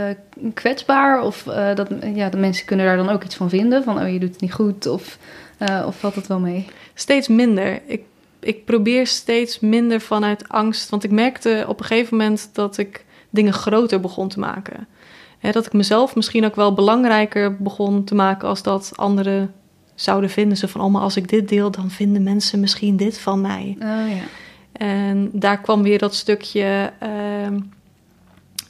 [0.55, 1.23] kwetsbaar?
[1.23, 3.85] Of uh, dat ja, de mensen kunnen daar dan ook iets van vinden?
[3.85, 4.87] Van, oh, je doet het niet goed?
[4.87, 5.19] Of,
[5.59, 6.67] uh, of valt het wel mee?
[6.95, 7.81] Steeds minder.
[7.87, 8.03] Ik
[8.43, 10.91] ik probeer steeds minder vanuit angst.
[10.91, 14.87] Want ik merkte op een gegeven moment dat ik dingen groter begon te maken.
[15.41, 19.53] dat ik mezelf misschien ook wel belangrijker begon te maken als dat anderen
[19.95, 20.57] zouden vinden.
[20.57, 23.77] Ze van, oh, maar als ik dit deel, dan vinden mensen misschien dit van mij.
[23.79, 24.25] Oh, ja.
[24.73, 27.59] En daar kwam weer dat stukje uh,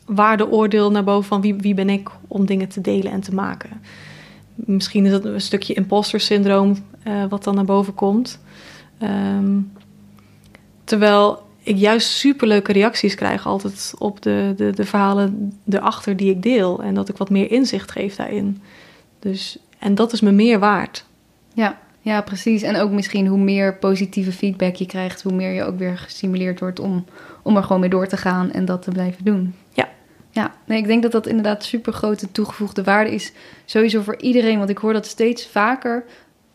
[0.06, 3.70] waardeoordeel naar boven van wie, wie ben ik om dingen te delen en te maken.
[4.54, 8.40] Misschien is dat een stukje imposter syndroom uh, wat dan naar boven komt.
[9.02, 9.72] Um,
[10.84, 16.42] terwijl ik juist superleuke reacties krijg altijd op de, de, de verhalen erachter die ik
[16.42, 16.82] deel.
[16.82, 18.62] En dat ik wat meer inzicht geef daarin.
[19.18, 21.04] Dus, en dat is me meer waard.
[21.54, 22.62] Ja, ja, precies.
[22.62, 26.60] En ook misschien hoe meer positieve feedback je krijgt, hoe meer je ook weer gestimuleerd
[26.60, 27.04] wordt om,
[27.42, 29.54] om er gewoon mee door te gaan en dat te blijven doen.
[29.70, 29.88] Ja.
[30.30, 33.32] Ja, nee, ik denk dat dat inderdaad super grote toegevoegde waarde is.
[33.64, 36.04] Sowieso voor iedereen, want ik hoor dat steeds vaker.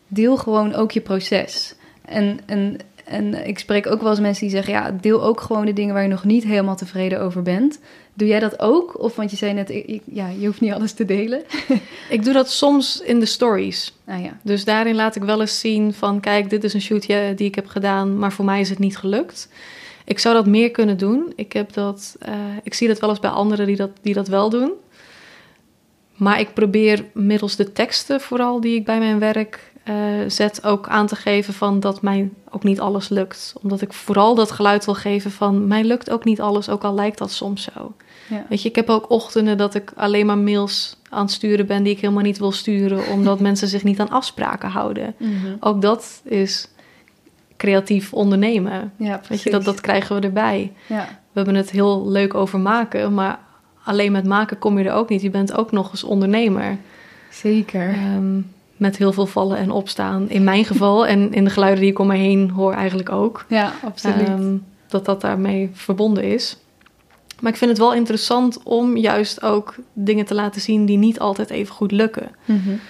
[0.06, 1.74] Deel gewoon ook je proces.
[2.08, 5.66] En, en, en ik spreek ook wel eens mensen die zeggen: ja, deel ook gewoon
[5.66, 7.78] de dingen waar je nog niet helemaal tevreden over bent.
[8.14, 9.00] Doe jij dat ook?
[9.00, 11.42] Of want je zei net, ik, ja, je hoeft niet alles te delen.
[12.10, 13.94] ik doe dat soms in de stories.
[14.06, 14.38] Ah, ja.
[14.42, 17.54] Dus daarin laat ik wel eens zien van, kijk, dit is een shoot die ik
[17.54, 19.48] heb gedaan, maar voor mij is het niet gelukt.
[20.04, 21.32] Ik zou dat meer kunnen doen.
[21.36, 24.28] Ik, heb dat, uh, ik zie dat wel eens bij anderen die dat, die dat
[24.28, 24.72] wel doen.
[26.16, 29.94] Maar ik probeer middels de teksten, vooral die ik bij mijn werk uh,
[30.26, 33.54] zet ook aan te geven van dat mij ook niet alles lukt.
[33.62, 36.94] Omdat ik vooral dat geluid wil geven van mij lukt ook niet alles, ook al
[36.94, 37.94] lijkt dat soms zo.
[38.28, 38.44] Ja.
[38.48, 41.82] Weet je, ik heb ook ochtenden dat ik alleen maar mails aan het sturen ben
[41.82, 45.14] die ik helemaal niet wil sturen, omdat mensen zich niet aan afspraken houden.
[45.18, 45.56] Mm -hmm.
[45.60, 46.68] Ook dat is
[47.56, 48.92] creatief ondernemen.
[48.96, 50.72] Ja, Weet je, dat, dat krijgen we erbij.
[50.86, 51.04] Ja.
[51.04, 53.38] We hebben het heel leuk over maken, maar
[53.84, 55.22] alleen met maken kom je er ook niet.
[55.22, 56.78] Je bent ook nog eens ondernemer.
[57.30, 57.88] Zeker.
[57.88, 60.30] Um, met heel veel vallen en opstaan.
[60.30, 63.44] In mijn geval en in de geluiden die ik om me heen hoor eigenlijk ook.
[63.48, 64.28] Ja, absoluut.
[64.28, 66.56] Um, dat dat daarmee verbonden is.
[67.40, 71.18] Maar ik vind het wel interessant om juist ook dingen te laten zien die niet
[71.18, 72.30] altijd even goed lukken.
[72.44, 72.80] Mm -hmm.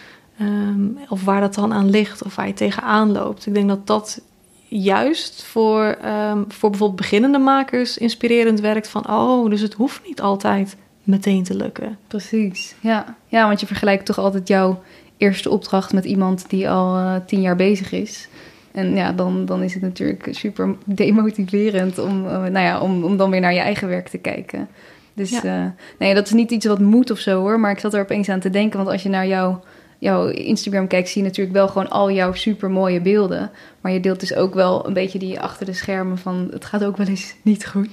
[0.47, 3.47] um, of waar dat dan aan ligt of waar je tegenaan loopt.
[3.47, 4.21] Ik denk dat dat
[4.69, 10.21] juist voor, ehm, voor bijvoorbeeld beginnende makers inspirerend werkt van oh, dus het hoeft niet
[10.21, 11.99] altijd meteen te lukken.
[12.07, 13.17] Precies, ja.
[13.27, 14.83] Ja, want je vergelijkt toch altijd jouw
[15.19, 18.29] eerste opdracht met iemand die al uh, tien jaar bezig is.
[18.73, 23.17] En ja, dan, dan is het natuurlijk super demotiverend om, uh, nou ja, om, om
[23.17, 24.69] dan weer naar je eigen werk te kijken.
[25.15, 25.65] Dus ja.
[25.65, 27.61] uh, nee, dat is niet iets wat moet of zo hoor.
[27.61, 28.79] Maar ik zat er opeens aan te denken.
[28.79, 29.61] Want als je naar jouw,
[29.99, 33.51] jouw Instagram kijkt, zie je natuurlijk wel gewoon al jouw super mooie beelden.
[33.81, 36.85] Maar je deelt dus ook wel een beetje die achter de schermen van het gaat
[36.85, 37.89] ook wel eens niet goed.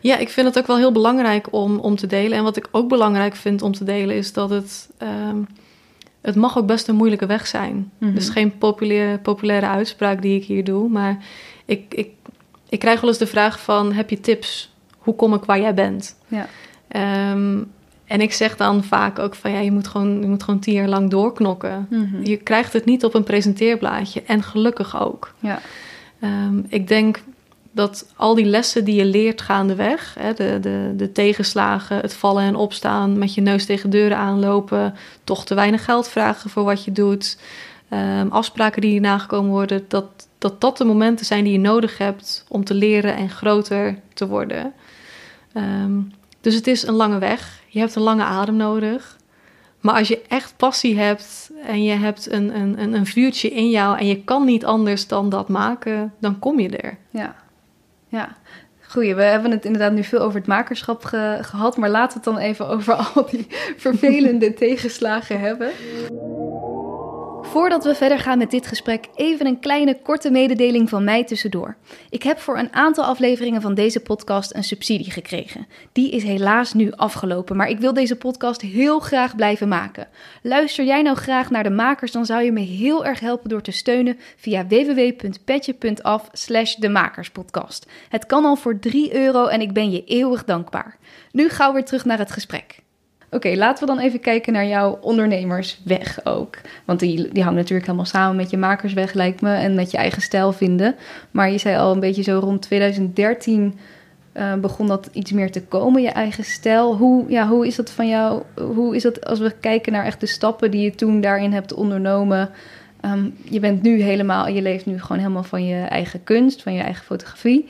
[0.00, 2.38] Ja, ik vind het ook wel heel belangrijk om, om te delen.
[2.38, 4.88] En wat ik ook belangrijk vind om te delen is dat het.
[5.30, 5.46] Um,
[6.20, 7.74] het mag ook best een moeilijke weg zijn.
[7.74, 8.14] Mm -hmm.
[8.14, 10.88] Dus geen populaire, populaire uitspraak die ik hier doe.
[10.88, 11.18] Maar
[11.64, 12.10] ik, ik,
[12.68, 13.92] ik krijg wel eens de vraag van...
[13.92, 14.74] heb je tips?
[14.98, 16.16] Hoe kom ik waar jij bent?
[16.28, 16.46] Ja.
[17.32, 17.70] Um,
[18.04, 19.50] en ik zeg dan vaak ook van...
[19.50, 21.86] ja, je moet gewoon, je moet gewoon tien jaar lang doorknokken.
[21.90, 22.24] Mm -hmm.
[22.24, 24.22] Je krijgt het niet op een presenteerblaadje.
[24.22, 25.34] En gelukkig ook.
[25.38, 25.60] Ja.
[26.22, 27.22] Um, ik denk
[27.72, 32.42] dat al die lessen die je leert gaandeweg, hè, de, de, de tegenslagen, het vallen
[32.42, 36.84] en opstaan, met je neus tegen deuren aanlopen, toch te weinig geld vragen voor wat
[36.84, 37.38] je doet,
[37.90, 42.44] um, afspraken die nagekomen worden, dat, dat dat de momenten zijn die je nodig hebt
[42.48, 44.72] om te leren en groter te worden.
[45.54, 47.60] Um, dus het is een lange weg.
[47.68, 49.18] Je hebt een lange adem nodig.
[49.80, 53.98] Maar als je echt passie hebt en je hebt een, een, een vuurtje in jou
[53.98, 56.98] en je kan niet anders dan dat maken, dan kom je er.
[57.10, 57.34] Ja,
[58.10, 58.36] ja.
[58.88, 62.24] Goeie, we hebben het inderdaad nu veel over het makerschap ge gehad, maar laten we
[62.24, 63.46] het dan even over al die
[63.76, 65.70] vervelende tegenslagen hebben.
[67.50, 71.76] Voordat we verder gaan met dit gesprek, even een kleine korte mededeling van mij tussendoor.
[72.10, 75.66] Ik heb voor een aantal afleveringen van deze podcast een subsidie gekregen.
[75.92, 80.08] Die is helaas nu afgelopen, maar ik wil deze podcast heel graag blijven maken.
[80.42, 83.62] Luister jij nou graag naar de makers, dan zou je me heel erg helpen door
[83.62, 87.86] te steunen via www.petje.af slash de makerspodcast.
[88.08, 90.98] Het kan al voor 3 euro en ik ben je eeuwig dankbaar.
[91.32, 92.82] Nu gauw weer terug naar het gesprek.
[93.30, 96.58] Oké, laten we dan even kijken naar jouw ondernemersweg ook.
[96.84, 99.96] Want die, die hangt natuurlijk helemaal samen met je makersweg, lijkt me, en met je
[99.96, 100.94] eigen stijl vinden.
[101.30, 103.78] Maar je zei al een beetje zo rond 2013
[104.34, 106.96] uh, begon dat iets meer te komen, je eigen stijl.
[106.96, 108.42] Hoe, ja, hoe is dat van jou?
[108.74, 111.72] Hoe is dat als we kijken naar echt de stappen die je toen daarin hebt
[111.72, 112.50] ondernomen?
[113.04, 116.74] Um, je bent nu helemaal, je leeft nu gewoon helemaal van je eigen kunst, van
[116.74, 117.68] je eigen fotografie.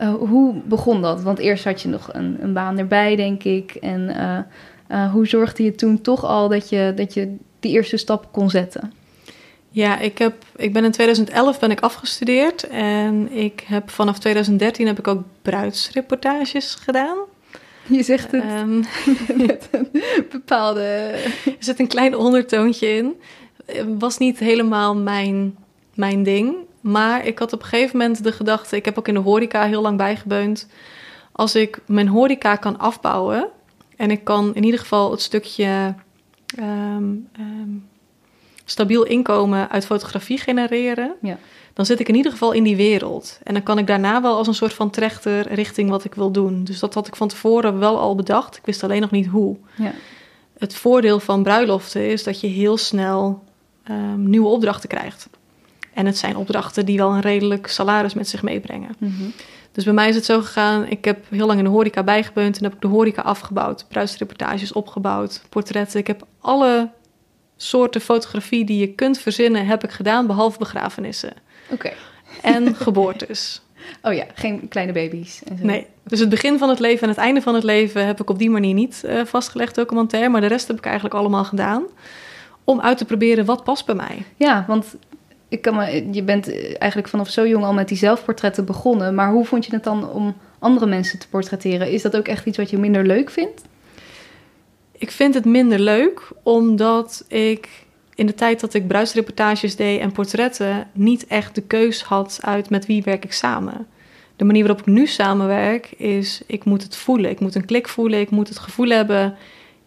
[0.00, 1.22] Uh, hoe begon dat?
[1.22, 3.74] Want eerst had je nog een, een baan erbij, denk ik.
[3.74, 4.38] En uh,
[4.92, 8.50] uh, hoe zorgde je toen toch al dat je, dat je die eerste stap kon
[8.50, 8.92] zetten?
[9.68, 14.86] Ja, ik, heb, ik ben in 2011 ben ik afgestudeerd en ik heb vanaf 2013
[14.86, 17.18] heb ik ook bruidsreportages gedaan.
[17.86, 18.84] Je zegt het um,
[19.46, 19.88] met een
[20.30, 20.80] bepaalde...
[21.44, 23.14] Er zit een klein ondertoontje in.
[23.98, 25.56] Was niet helemaal mijn,
[25.94, 26.54] mijn ding.
[26.80, 28.76] Maar ik had op een gegeven moment de gedachte...
[28.76, 30.68] Ik heb ook in de horeca heel lang bijgebeund.
[31.32, 33.48] Als ik mijn horeca kan afbouwen...
[34.02, 35.94] En ik kan in ieder geval het stukje
[36.58, 37.88] um, um,
[38.64, 41.14] stabiel inkomen uit fotografie genereren.
[41.20, 41.38] Ja.
[41.72, 43.38] Dan zit ik in ieder geval in die wereld.
[43.42, 46.30] En dan kan ik daarna wel als een soort van trechter richting wat ik wil
[46.30, 46.64] doen.
[46.64, 48.56] Dus dat had ik van tevoren wel al bedacht.
[48.56, 49.56] Ik wist alleen nog niet hoe.
[49.76, 49.92] Ja.
[50.58, 53.44] Het voordeel van bruiloften is dat je heel snel
[53.90, 55.28] um, nieuwe opdrachten krijgt.
[55.92, 58.94] En het zijn opdrachten die wel een redelijk salaris met zich meebrengen.
[58.98, 59.32] Mm -hmm.
[59.72, 62.56] Dus bij mij is het zo gegaan, ik heb heel lang in de horeca bijgebeund
[62.56, 66.00] en heb ik de horeca afgebouwd, bruidsreportages opgebouwd, portretten.
[66.00, 66.90] Ik heb alle
[67.56, 71.32] soorten fotografie die je kunt verzinnen, heb ik gedaan, behalve begrafenissen.
[71.70, 71.74] Oké.
[71.74, 71.94] Okay.
[72.42, 73.62] En geboortes.
[74.02, 75.42] Oh ja, geen kleine baby's.
[75.44, 75.64] En zo.
[75.64, 78.30] Nee, dus het begin van het leven en het einde van het leven heb ik
[78.30, 81.84] op die manier niet uh, vastgelegd documentair, maar de rest heb ik eigenlijk allemaal gedaan
[82.64, 84.24] om uit te proberen wat past bij mij.
[84.36, 84.96] Ja, want
[85.52, 89.14] ik kan me, je bent eigenlijk vanaf zo jong al met die zelfportretten begonnen.
[89.14, 91.90] Maar hoe vond je het dan om andere mensen te portretteren?
[91.90, 93.62] Is dat ook echt iets wat je minder leuk vindt?
[94.92, 97.68] Ik vind het minder leuk omdat ik
[98.14, 102.70] in de tijd dat ik bruisreportages deed en portretten niet echt de keus had uit
[102.70, 103.86] met wie werk ik samen.
[104.36, 107.30] De manier waarop ik nu samenwerk is, ik moet het voelen.
[107.30, 109.36] Ik moet een klik voelen, ik moet het gevoel hebben,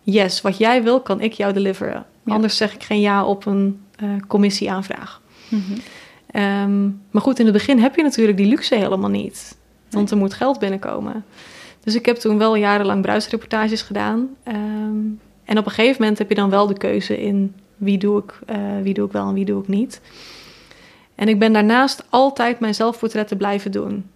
[0.02, 2.06] yes, wat jij wil kan ik jou deliveren.
[2.26, 2.34] Ja.
[2.34, 5.22] Anders zeg ik geen ja op een uh, commissieaanvraag.
[5.50, 6.64] -hmm.
[6.64, 9.58] um, maar goed, in het begin heb je natuurlijk die luxe helemaal niet.
[9.90, 11.26] Want er moet geld binnenkomen.
[11.84, 14.30] Dus ik heb toen wel jarenlang bruisreportages gedaan.
[14.48, 18.24] Um, en op een gegeven moment heb je dan wel de keuze in wie doe
[18.24, 20.02] ik, uh, wie doe ik wel en wie doe ik niet.
[21.16, 24.10] En ik ben daarnaast altijd mijn zelfportretten blijven doen.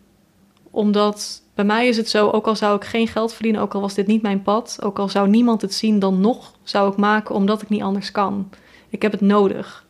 [0.71, 3.81] Omdat bij mij is het zo, ook al zou ik geen geld verdienen, ook al
[3.81, 6.97] was dit niet mijn pad, ook al zou niemand het zien, dan nog zou ik
[6.97, 8.49] maken omdat ik niet anders kan.
[8.89, 9.85] Ik heb het nodig.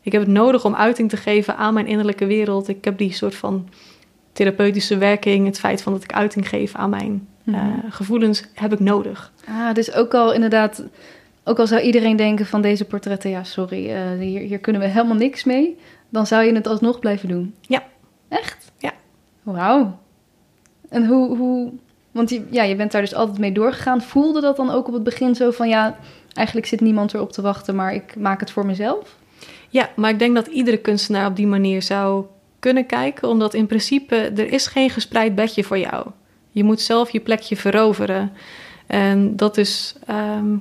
[0.00, 2.68] Ik heb het nodig om uiting te geven aan mijn innerlijke wereld.
[2.68, 3.68] Ik heb die soort van
[4.32, 8.80] therapeutische werking, het feit van dat ik uiting geef aan mijn uh, gevoelens, heb ik
[8.80, 9.32] nodig.
[9.46, 10.84] Ah, dus ook al inderdaad,
[11.44, 14.88] ook al zou iedereen denken van deze portretten, ja, sorry, uh, hier, hier kunnen we
[14.88, 17.54] helemaal niks mee, dan zou je het alsnog blijven doen.
[17.60, 17.82] Ja.
[18.28, 18.72] Echt?
[18.78, 18.92] Ja.
[19.42, 19.98] Wauw.
[20.88, 21.72] En hoe, hoe
[22.10, 24.02] want je, ja, je bent daar dus altijd mee doorgegaan.
[24.02, 25.96] Voelde dat dan ook op het begin zo van ja,
[26.32, 29.17] eigenlijk zit niemand erop te wachten, maar ik maak het voor mezelf?
[29.68, 32.24] Ja, maar ik denk dat iedere kunstenaar op die manier zou
[32.58, 36.06] kunnen kijken, omdat in principe er is geen gespreid bedje voor jou.
[36.50, 38.32] Je moet zelf je plekje veroveren.
[38.86, 39.94] En dat is.
[40.06, 40.56] Ehm,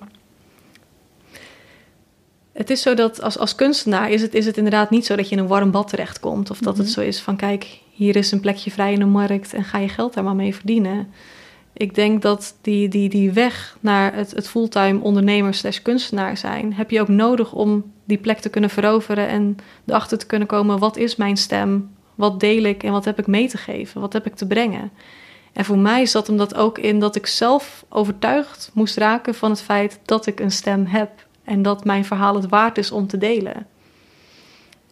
[2.54, 5.30] het is zo dat als, als kunstenaar is het, is het inderdaad niet zo dat
[5.30, 6.50] je in een warm bad terechtkomt.
[6.50, 6.96] Of dat het mhm.
[6.96, 9.89] zo is van kijk, hier is een plekje vrij in de markt en ga je
[9.89, 11.08] geld daar maar mee verdienen.
[11.74, 16.74] Ik denk dat die, die, die weg naar het, het fulltime ondernemer slash kunstenaar zijn,
[16.74, 20.80] heb je ook nodig om die plek te kunnen veroveren en erachter te kunnen komen,
[20.80, 21.89] wat is mijn stem?
[22.15, 24.02] Wat deel ik en wat heb ik mee te geven?
[24.02, 24.91] Wat heb ik te brengen?
[25.54, 29.50] En voor mij zat hem dat ook in dat ik zelf overtuigd moest raken van
[29.50, 31.10] het feit dat ik een stem heb
[31.43, 33.67] en dat mijn verhaal het waard is om te delen.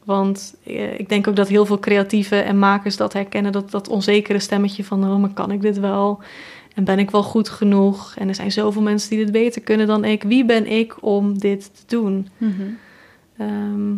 [0.04, 3.88] Want eh, ik denk ook dat heel veel creatieven en makers dat herkennen, dat, dat
[3.88, 6.19] onzekere stemmetje van, oh, maar kan ik dit wel?
[6.75, 8.15] En ben ik wel goed genoeg?
[8.17, 10.23] En er zijn zoveel mensen die dit beter kunnen dan ik.
[10.23, 12.28] Wie ben ik om dit te doen?
[12.38, 12.63] Mhm.
[13.38, 13.95] Ehm,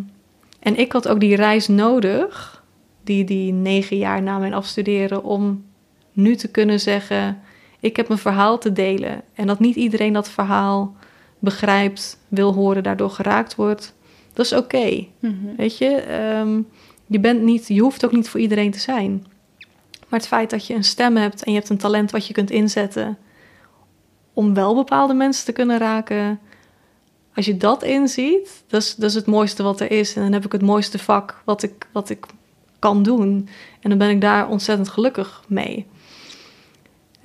[0.60, 2.64] en ik had ook die reis nodig,
[3.04, 5.64] die, die negen jaar na mijn afstuderen, om
[6.12, 7.40] nu te kunnen zeggen:
[7.80, 9.22] ik heb mijn verhaal te delen.
[9.34, 10.96] En dat niet iedereen dat verhaal
[11.38, 13.94] begrijpt, wil horen, daardoor geraakt wordt.
[14.32, 15.06] Dat is oké.
[15.18, 15.56] Mhm.
[15.56, 16.60] Weet je, ehm,
[17.06, 19.26] je, bent niet, je hoeft ook niet voor iedereen te zijn.
[20.08, 22.32] Maar het feit dat je een stem hebt en je hebt een talent wat je
[22.32, 23.18] kunt inzetten
[24.32, 26.40] om wel bepaalde mensen te kunnen raken.
[27.38, 30.14] Als je dat inziet, dat is, dat is het mooiste wat er is.
[30.14, 32.26] En dan heb ik het mooiste vak wat ik, wat ik
[32.78, 33.48] kan doen.
[33.80, 35.86] En dan ben ik daar ontzettend gelukkig mee.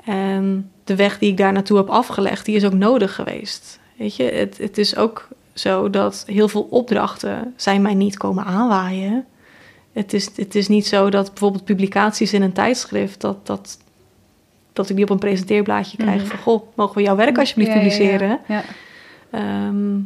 [0.03, 3.79] En de weg die ik daar naartoe heb afgelegd, die is ook nodig geweest.
[3.97, 8.45] Weet je, het, het is ook zo dat heel veel opdrachten zijn mij niet komen
[8.45, 9.25] aanwaaien.
[9.91, 13.77] Het is, het is niet zo dat bijvoorbeeld publicaties in een tijdschrift, dat, dat,
[14.73, 16.29] dat ik die op een presenteerblaadje krijg mhm.
[16.29, 18.39] van, goh, mogen we jouw werk alsjeblieft publiceren?
[18.47, 18.63] Ja,
[19.33, 19.99] ehm,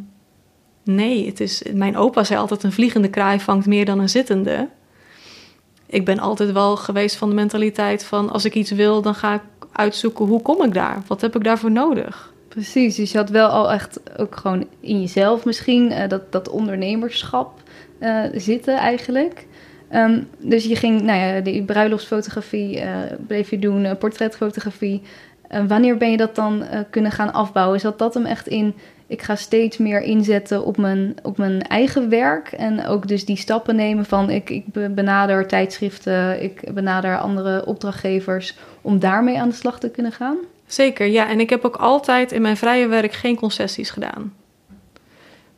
[0.84, 4.68] nee, het is, mijn opa zei altijd, een vliegende kraai vangt meer dan een zittende.
[5.86, 9.34] Ik ben altijd wel geweest van de mentaliteit van, als ik iets wil, dan ga
[9.34, 11.02] ik uitzoeken, hoe kom ik daar?
[11.06, 12.32] Wat heb ik daarvoor nodig?
[12.48, 16.48] Precies, dus je had wel al echt ook gewoon in jezelf misschien uh, dat, dat
[16.48, 17.62] ondernemerschap
[18.00, 19.46] uh, zitten eigenlijk.
[19.92, 25.02] Um, dus je ging, nou ja, die bruiloftsfotografie uh, bleef je doen, portretfotografie.
[25.66, 27.80] wanneer ben je dat dan kunnen gaan afbouwen?
[27.80, 28.74] Zat dat hem echt in,
[29.08, 33.36] ik ga steeds meer inzetten op mijn, op mijn eigen werk en ook dus die
[33.36, 39.54] stappen nemen van ik, ik benader tijdschriften, ik benader andere opdrachtgevers om daarmee aan de
[39.54, 40.36] slag te kunnen gaan?
[40.66, 41.28] Zeker, ja.
[41.28, 44.32] En ik heb ook altijd in mijn vrije werk geen concessies gedaan.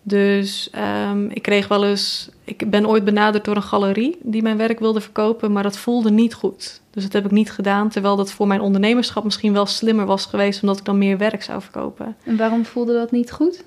[0.03, 0.71] Dus
[1.09, 2.31] um, ik kreeg wel eens.
[2.45, 6.11] Ik ben ooit benaderd door een galerie die mijn werk wilde verkopen, maar dat voelde
[6.11, 6.80] niet goed.
[6.91, 7.89] Dus dat heb ik niet gedaan.
[7.89, 11.43] Terwijl dat voor mijn ondernemerschap misschien wel slimmer was geweest, omdat ik dan meer werk
[11.43, 12.17] zou verkopen.
[12.25, 13.65] En waarom voelde dat niet goed?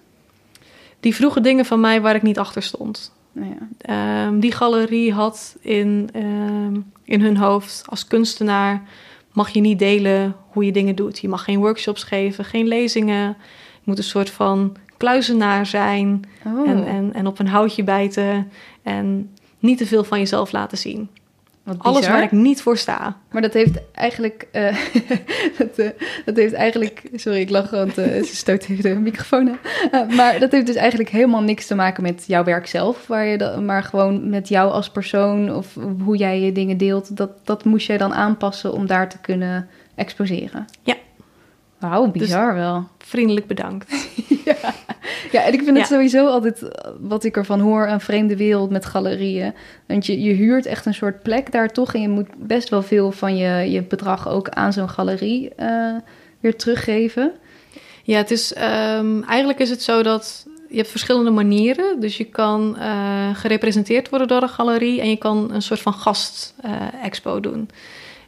[0.99, 3.11] Die vroegen dingen van mij waar ik niet achter stond.
[3.31, 4.25] Nou ja.
[4.25, 8.83] um, die galerie had in, um, in hun hoofd als kunstenaar
[9.31, 11.19] mag je niet delen hoe je dingen doet.
[11.19, 13.27] Je mag geen workshops geven, geen lezingen.
[13.73, 16.69] Je moet een soort van kluizenaar zijn oh.
[16.69, 18.51] en, en, en op een houtje bijten
[18.83, 21.09] en niet te veel van jezelf laten zien.
[21.77, 23.17] Alles waar ik niet voor sta.
[23.31, 24.47] Maar dat heeft eigenlijk.
[24.53, 24.77] Uh,
[25.57, 25.89] dat, uh,
[26.25, 27.01] dat, heeft eigenlijk.
[27.15, 29.57] Sorry, ik lach, want uh, ze stoot tegen de microfoon
[30.15, 33.07] maar dat heeft dus eigenlijk helemaal niks te maken met jouw werk zelf.
[33.07, 37.17] Waar je dat, maar gewoon met jou als persoon of hoe jij je dingen deelt.
[37.17, 40.65] Dat, dat moest jij dan aanpassen om daar te kunnen exposeren.
[40.81, 40.95] Ja.
[41.79, 42.87] Wauw, bizar dus wel.
[42.97, 44.09] Vriendelijk bedankt.
[44.45, 44.55] ja.
[45.33, 46.61] Ja, en ik vind het sowieso altijd,
[46.99, 49.53] wat ik ervan hoor, een vreemde wereld met galerieën.
[49.87, 51.93] Want je, je huurt echt een soort plek daar toch.
[51.93, 55.95] En je moet best wel veel van je, je bedrag ook aan zo'n galerie uh,
[56.39, 57.31] weer teruggeven.
[58.03, 58.55] Ja, het is,
[58.97, 61.99] um, eigenlijk is het zo dat je hebt verschillende manieren.
[61.99, 65.93] Dus je kan uh, gerepresenteerd worden door een galerie en je kan een soort van
[65.93, 67.69] gast-expo uh, doen.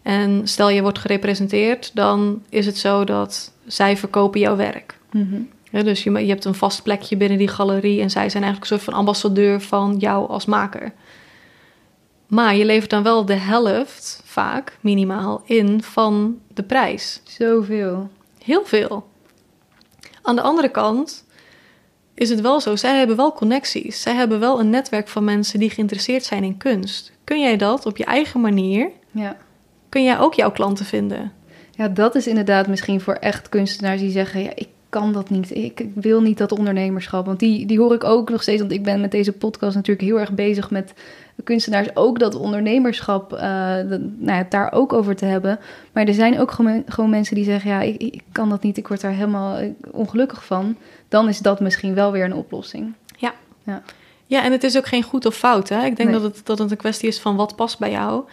[0.02, 4.98] En stel je wordt gerepresenteerd, dan is het zo dat zij verkopen jouw werk.
[5.12, 5.54] Mm
[5.84, 8.78] dus je, je hebt een vast plekje binnen die galerie en zij zijn eigenlijk een
[8.78, 10.94] soort van ambassadeur van jou als maker.
[12.28, 17.22] Maar je levert dan wel de helft, vaak minimaal, in van de prijs.
[17.24, 18.10] Zoveel.
[18.44, 19.08] Heel veel.
[20.22, 21.26] Aan de andere kant
[22.14, 22.76] is het wel zo.
[22.76, 24.02] Zij hebben wel connecties.
[24.02, 27.12] Zij hebben wel een netwerk van mensen die geïnteresseerd zijn in kunst.
[27.24, 28.92] Kun jij dat op je eigen manier?
[29.12, 29.38] Ja.
[29.90, 31.34] Kun jij ook jouw klanten vinden?
[31.72, 35.56] Ja, dat is inderdaad misschien voor echt kunstenaars die zeggen: ja, ik kan dat niet.
[35.56, 37.26] Ik, ik wil niet dat ondernemerschap.
[37.26, 38.60] Want die, die hoor ik ook nog steeds.
[38.60, 40.94] Want ik ben met deze podcast natuurlijk heel erg bezig met
[41.44, 45.60] kunstenaars ook dat ondernemerschap, uh, nou ja, het daar ook over te hebben.
[45.92, 48.78] Maar er zijn ook gewoon, gewoon mensen die zeggen: ja, ik, ik, kan dat niet.
[48.78, 49.60] Ik word daar helemaal
[49.92, 50.76] ongelukkig van.
[51.10, 52.94] Dan is dat misschien wel weer een oplossing.
[53.18, 53.34] Ja.
[53.64, 53.82] Ja,
[54.26, 55.70] ja en het is ook geen goed of fout.
[55.70, 55.86] Hè?
[55.86, 58.24] Ik denk dat, het, dat het een kwestie is van wat past bij jou.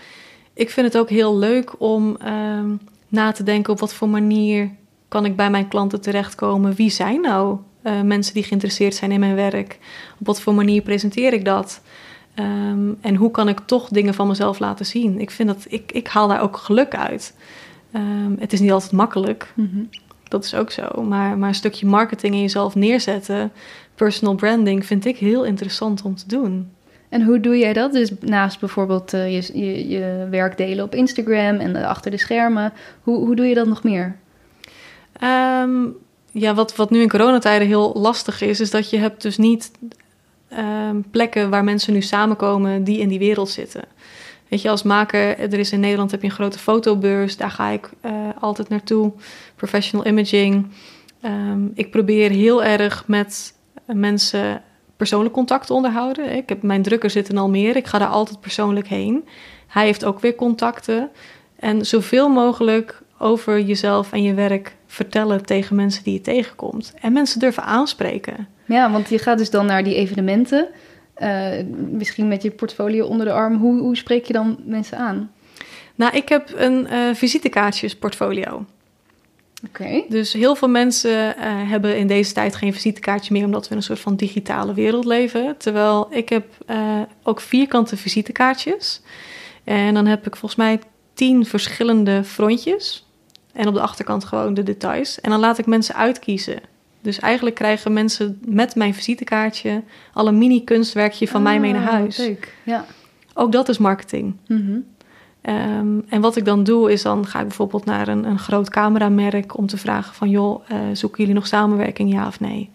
[0.55, 2.61] Ik vind het ook heel leuk om uh,
[3.09, 4.71] na te denken op wat voor manier
[5.13, 6.75] kan ik bij mijn klanten terechtkomen?
[6.75, 9.79] Wie zijn nou uh, mensen die geïnteresseerd zijn in mijn werk?
[10.21, 11.81] Op wat voor manier presenteer ik dat?
[12.39, 15.21] Um, en hoe kan ik toch dingen van mezelf laten zien?
[15.21, 17.37] Ik vind dat ik, ik haal daar ook geluk uit.
[17.95, 19.53] Um, het is niet altijd makkelijk.
[19.55, 19.89] Mm -hmm.
[20.29, 21.03] Dat is ook zo.
[21.03, 23.53] Maar, maar een stukje marketing in jezelf neerzetten,
[23.95, 26.71] personal branding, vind ik heel interessant om te doen.
[27.09, 27.93] En hoe doe jij dat?
[27.93, 32.73] Dus naast bijvoorbeeld uh, je, je, je, werk delen op Instagram en achter de schermen,
[33.03, 34.21] hoe, hoe doe je dat nog meer?
[35.23, 35.97] Um,
[36.31, 39.71] ja, wat, wat nu in coronatijden heel lastig is, is dat je hebt dus niet
[40.59, 43.85] um, plekken waar mensen nu samenkomen die in die wereld zitten.
[44.49, 47.69] Weet je, als maker, er is in Nederland heb je een grote fotobeurs, daar ga
[47.69, 49.13] ik uh, altijd naartoe.
[49.57, 50.67] Professional imaging.
[51.25, 53.55] Um, ik probeer heel erg met
[53.87, 54.63] mensen
[54.97, 56.37] persoonlijk contact te onderhouden.
[56.37, 57.77] Ik heb mijn drukker zitten al meer.
[57.77, 59.29] Ik ga daar altijd persoonlijk heen.
[59.67, 61.11] Hij heeft ook weer contacten.
[61.57, 66.95] En zoveel mogelijk over jezelf en je werk vertellen tegen mensen die je tegenkomt.
[67.01, 68.49] En mensen durven aanspreken.
[68.65, 70.69] Ja, want je gaat dus dan naar die evenementen.
[71.19, 71.49] Uh,
[71.91, 73.57] misschien met je portfolio onder de arm.
[73.57, 75.31] Hoe, hoe spreek je dan mensen aan?
[75.95, 78.67] Nou, ik heb een uh, visitekaartjesportfolio.
[79.67, 79.83] Oké.
[79.83, 80.07] Okay.
[80.09, 81.35] Dus heel veel mensen uh,
[81.71, 85.05] hebben in deze tijd geen visitekaartje meer, omdat we in een soort van digitale wereld
[85.05, 85.55] leven.
[85.59, 86.47] Terwijl ik heb
[87.23, 89.01] ook vierkante visitekaartjes.
[89.65, 90.81] En dan heb ik volgens mij
[91.15, 93.07] tien verschillende frontjes.
[93.53, 95.21] En op de achterkant gewoon de details.
[95.21, 96.61] En dan laat ik mensen uitkiezen.
[97.01, 99.83] Dus eigenlijk krijgen mensen met mijn visitekaartje
[100.13, 102.17] al een mini kunstwerkje van mij mee naar Ah, huis.
[102.17, 102.85] Leuk, ja.
[103.35, 104.35] Ook dat is marketing.
[104.47, 104.79] Mhm.
[105.49, 108.71] Um, en wat ik dan doe, is dan ga ik bijvoorbeeld naar een, een groot
[108.71, 112.71] cameramerk om te vragen van joh, uh, zoeken jullie nog samenwerking, ja of nee?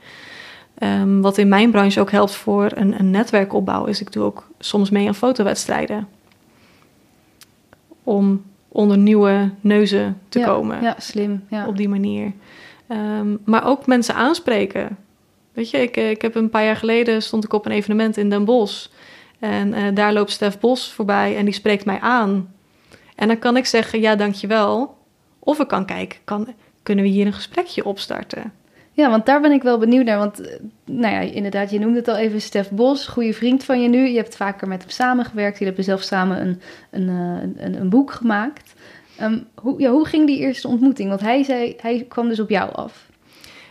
[0.83, 4.47] Um, wat in mijn branche ook helpt voor een, een netwerkopbouw, is ik doe ook
[4.59, 6.07] soms mee aan fotowedstrijden.
[8.03, 8.43] Om
[8.77, 10.81] onder nieuwe neuzen te ja, komen.
[10.81, 11.43] Ja, slim.
[11.49, 11.67] Ja.
[11.67, 12.31] Op die manier.
[12.89, 14.97] Um, maar ook mensen aanspreken.
[15.53, 18.29] Weet je, ik, ik heb een paar jaar geleden stond ik op een evenement in
[18.29, 18.87] Den Bosch.
[19.39, 22.53] En uh, daar loopt Stef Bos voorbij en die spreekt mij aan.
[23.15, 24.97] En dan kan ik zeggen, ja, dankjewel.
[25.39, 26.47] Of ik kan kijken, kan,
[26.83, 28.53] kunnen we hier een gesprekje opstarten?
[28.97, 30.17] Ja, want daar ben ik wel benieuwd naar.
[30.17, 30.41] Want,
[30.85, 34.07] nou ja, inderdaad, je noemde het al even, Stef Bos, goede vriend van je nu.
[34.07, 35.57] Je hebt vaker met hem samengewerkt.
[35.57, 37.09] Jullie hebben zelf samen een, een,
[37.57, 38.73] een, een boek gemaakt.
[39.21, 41.09] Um, hoe, ja, hoe ging die eerste ontmoeting?
[41.09, 43.05] Want hij zei, hij kwam dus op jou af.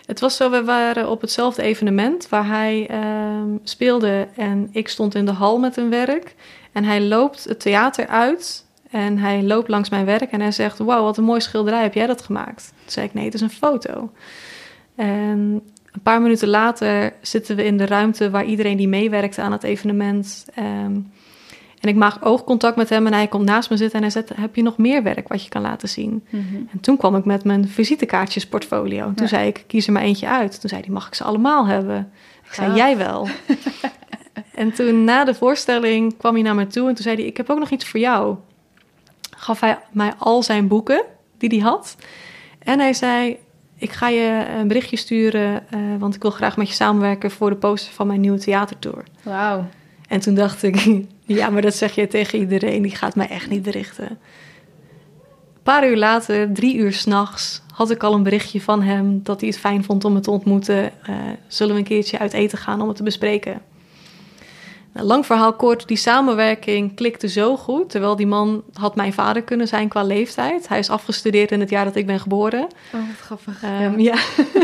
[0.07, 5.15] Het was zo, we waren op hetzelfde evenement waar hij uh, speelde en ik stond
[5.15, 6.35] in de hal met een werk.
[6.73, 10.79] En hij loopt het theater uit en hij loopt langs mijn werk en hij zegt,
[10.79, 12.73] wauw, wat een mooi schilderij, heb jij dat gemaakt?
[12.81, 14.11] Toen zei ik, nee, het is een foto.
[14.97, 19.53] En een paar minuten later zitten we in de ruimte waar iedereen die meewerkte aan
[19.53, 20.47] het evenement...
[20.59, 21.11] Um,
[21.81, 24.37] en ik maak oogcontact met hem en hij komt naast me zitten en hij zegt:
[24.37, 26.25] Heb je nog meer werk wat je kan laten zien?
[26.31, 26.69] Mm-hmm.
[26.73, 29.05] En toen kwam ik met mijn visitekaartjesportfolio.
[29.05, 29.27] Toen Ja.
[29.27, 30.61] zei ik: Kies er maar eentje uit.
[30.61, 32.13] Toen zei hij: Mag ik ze allemaal hebben?
[32.45, 32.75] Ik zei.
[32.75, 33.29] Jij wel.
[34.55, 37.37] en toen na de voorstelling kwam hij naar me toe en toen zei hij: Ik
[37.37, 38.37] heb ook nog iets voor jou.
[39.37, 41.03] Gaf hij mij al zijn boeken
[41.39, 41.97] die hij had.
[42.59, 43.39] En hij zei:
[43.79, 47.51] Ik ga je een berichtje sturen, uh, want ik wil graag met je samenwerken voor
[47.51, 49.05] de poster van mijn nieuwe theatertour.
[49.23, 49.65] Wauw.
[50.09, 51.05] En toen dacht ik,
[51.39, 54.09] ja, maar dat zeg je tegen iedereen, die gaat mij echt niet berichten.
[54.09, 59.41] Een paar uur later, drie uur s'nachts, had ik al een berichtje van hem dat
[59.41, 60.85] hij het fijn vond om me te ontmoeten.
[60.85, 61.17] Uh,
[61.47, 63.63] zullen we een keertje uit eten gaan om het te bespreken?
[64.97, 67.91] Nou, lang verhaal kort, die samenwerking klikte zo goed.
[67.91, 70.69] Terwijl die man had mijn vader kunnen zijn qua leeftijd.
[70.69, 72.63] Hij is afgestudeerd in het jaar dat ik ben geboren.
[72.63, 73.63] Oh, wat grappig.
[73.63, 74.15] Um, ja.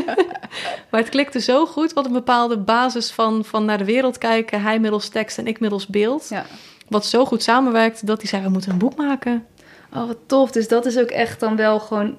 [0.06, 0.14] ja.
[0.90, 4.62] maar het klikte zo goed, wat een bepaalde basis van, van naar de wereld kijken.
[4.62, 6.28] Hij middels tekst en ik middels beeld.
[6.28, 6.44] Ja.
[6.88, 9.46] Wat zo goed samenwerkt dat hij zei, we moeten een boek maken.
[9.94, 10.50] Oh, wat tof.
[10.50, 12.16] Dus dat is ook echt dan wel gewoon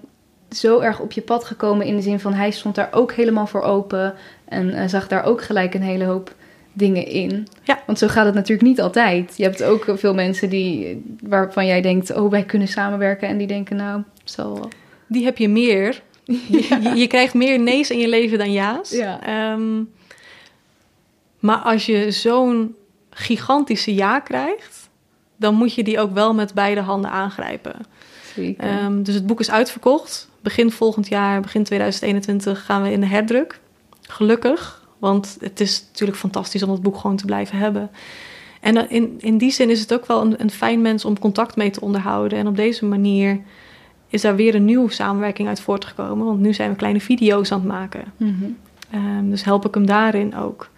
[0.50, 1.86] zo erg op je pad gekomen.
[1.86, 4.14] In de zin van, hij stond daar ook helemaal voor open.
[4.46, 6.34] En uh, zag daar ook gelijk een hele hoop
[6.74, 7.48] dingen in.
[7.64, 7.84] Ja.
[7.86, 9.34] Want zo gaat het natuurlijk niet altijd.
[9.38, 13.28] Je hebt ook veel mensen die, waarvan jij denkt, oh, wij kunnen samenwerken.
[13.28, 14.70] En die denken, nou, zal
[15.08, 16.02] Die heb je meer.
[16.48, 16.78] Ja.
[16.78, 18.92] Je, je, krijgt meer nee's in je leven dan ja's.
[18.92, 19.52] Ja.
[19.54, 19.90] Um,
[21.40, 22.76] Maar als je zo'n
[23.10, 24.90] gigantische ja krijgt,
[25.36, 27.76] dan moet je die ook wel met beide handen aangrijpen.
[28.38, 30.30] Um, dus het boek is uitverkocht.
[30.42, 33.60] Begin volgend jaar, begin 2021, gaan we in de herdruk.
[34.02, 37.90] Gelukkig, want het is natuurlijk fantastisch om het boek gewoon te blijven hebben.
[38.60, 41.56] En in, in die zin is het ook wel een, een fijn mens om contact
[41.56, 42.38] mee te onderhouden.
[42.38, 43.40] En op deze manier
[44.08, 46.26] is daar weer een nieuwe samenwerking uit voortgekomen.
[46.26, 48.14] Want nu zijn we kleine video's aan het maken.
[48.18, 48.44] Mhm.
[48.90, 50.70] Ehm, dus help ik hem daarin ook.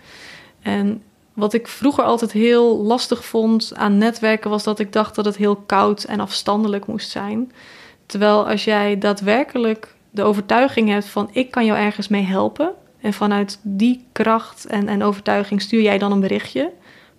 [0.61, 1.01] En
[1.34, 5.38] wat ik vroeger altijd heel lastig vond aan netwerken was dat ik dacht dat het
[5.38, 7.51] heel koud en afstandelijk moest zijn.
[8.05, 12.73] Terwijl als jij daadwerkelijk de overtuiging hebt van ik kan jou ergens mee helpen.
[13.06, 16.72] En vanuit die kracht en, en overtuiging stuur jij dan een berichtje,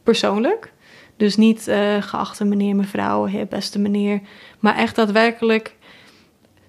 [0.03, 0.73] persoonlijk.
[1.17, 4.21] Dus niet uh, geachte meneer, mevrouw, heer, beste meneer.
[4.59, 5.75] Maar echt daadwerkelijk.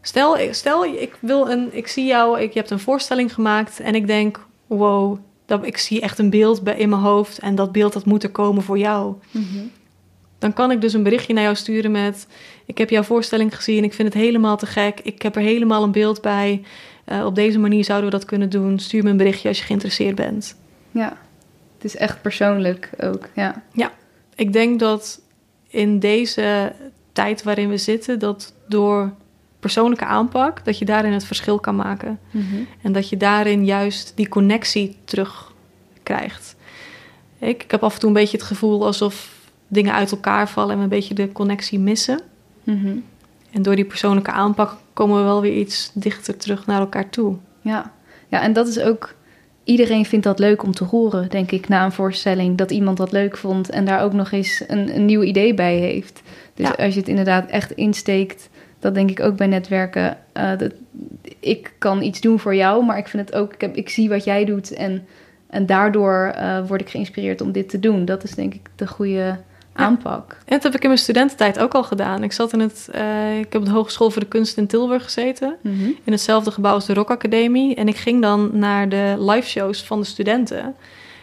[0.02, 3.96] Stel, stel ik, wil een, ik zie jou, ik, je hebt een voorstelling gemaakt en
[3.96, 7.72] ik denk: wow, dat, ik zie echt een beeld bij, in mijn hoofd en dat
[7.72, 9.16] beeld dat moet er komen voor jou.
[9.32, 9.66] Mhm.
[10.40, 12.28] Dan kan ik dus een berichtje naar jou sturen met:
[12.66, 15.84] Ik heb jouw voorstelling gezien, ik vind het helemaal te gek, ik heb er helemaal
[15.84, 16.62] een beeld bij.
[17.12, 18.80] Uh, op deze manier zouden we dat kunnen doen.
[18.80, 20.56] Stuur me een berichtje als je geïnteresseerd bent.
[20.92, 21.18] Ja,
[21.76, 23.30] het is echt persoonlijk ook.
[23.34, 23.92] Ja, ja
[24.36, 25.22] ik denk dat
[25.68, 26.74] in deze
[27.12, 29.14] tijd waarin we zitten, dat door
[29.60, 32.20] persoonlijke aanpak, dat je daarin het verschil kan maken.
[32.32, 32.56] Mhm.
[32.82, 36.56] En dat je daarin juist die connectie terugkrijgt.
[37.40, 39.36] Ik, ik heb af en toe een beetje het gevoel alsof
[39.68, 42.20] dingen uit elkaar vallen en we een beetje de connectie missen.
[42.64, 42.98] Mhm.
[43.58, 47.36] En door die persoonlijke aanpak komen we wel weer iets dichter terug naar elkaar toe.
[47.62, 47.92] Ja,
[48.28, 49.16] ja en dat is ook.
[49.64, 52.58] Iedereen vindt dat leuk om te horen, denk ik, na een voorstelling.
[52.58, 55.76] Dat iemand dat leuk vond en daar ook nog eens een, een nieuw idee bij
[55.76, 56.22] heeft.
[56.54, 58.50] Dus als je het inderdaad echt insteekt
[58.80, 60.18] dat denk ik ook bij netwerken.
[60.34, 60.74] Uh, dat,
[61.40, 64.10] ik kan iets doen voor jou, maar ik vind het ook, ik, heb, ik zie
[64.10, 65.06] wat jij doet en,
[65.50, 68.06] en daardoor uh, word ik geïnspireerd om dit te doen.
[68.06, 69.38] Dat is denk ik de goede
[69.78, 70.32] aanpak.
[70.32, 72.24] En dat heb ik in mijn studententijd ook al gedaan.
[72.24, 75.04] Ik zat in het, uh, ik heb op de Hogeschool voor de Kunst in Tilburg
[75.04, 75.84] gezeten, mhm.
[76.04, 77.76] in hetzelfde gebouw als de Rock Academie.
[77.76, 80.64] En ik ging dan naar de live shows van de studenten.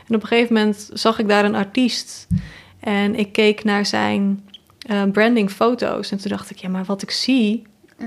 [0.07, 2.27] En op een gegeven moment zag ik daar een artiest
[2.81, 4.49] en ik keek naar zijn
[4.91, 6.11] uh, branding foto's.
[6.11, 7.63] En toen dacht ik, ja, maar wat ik zie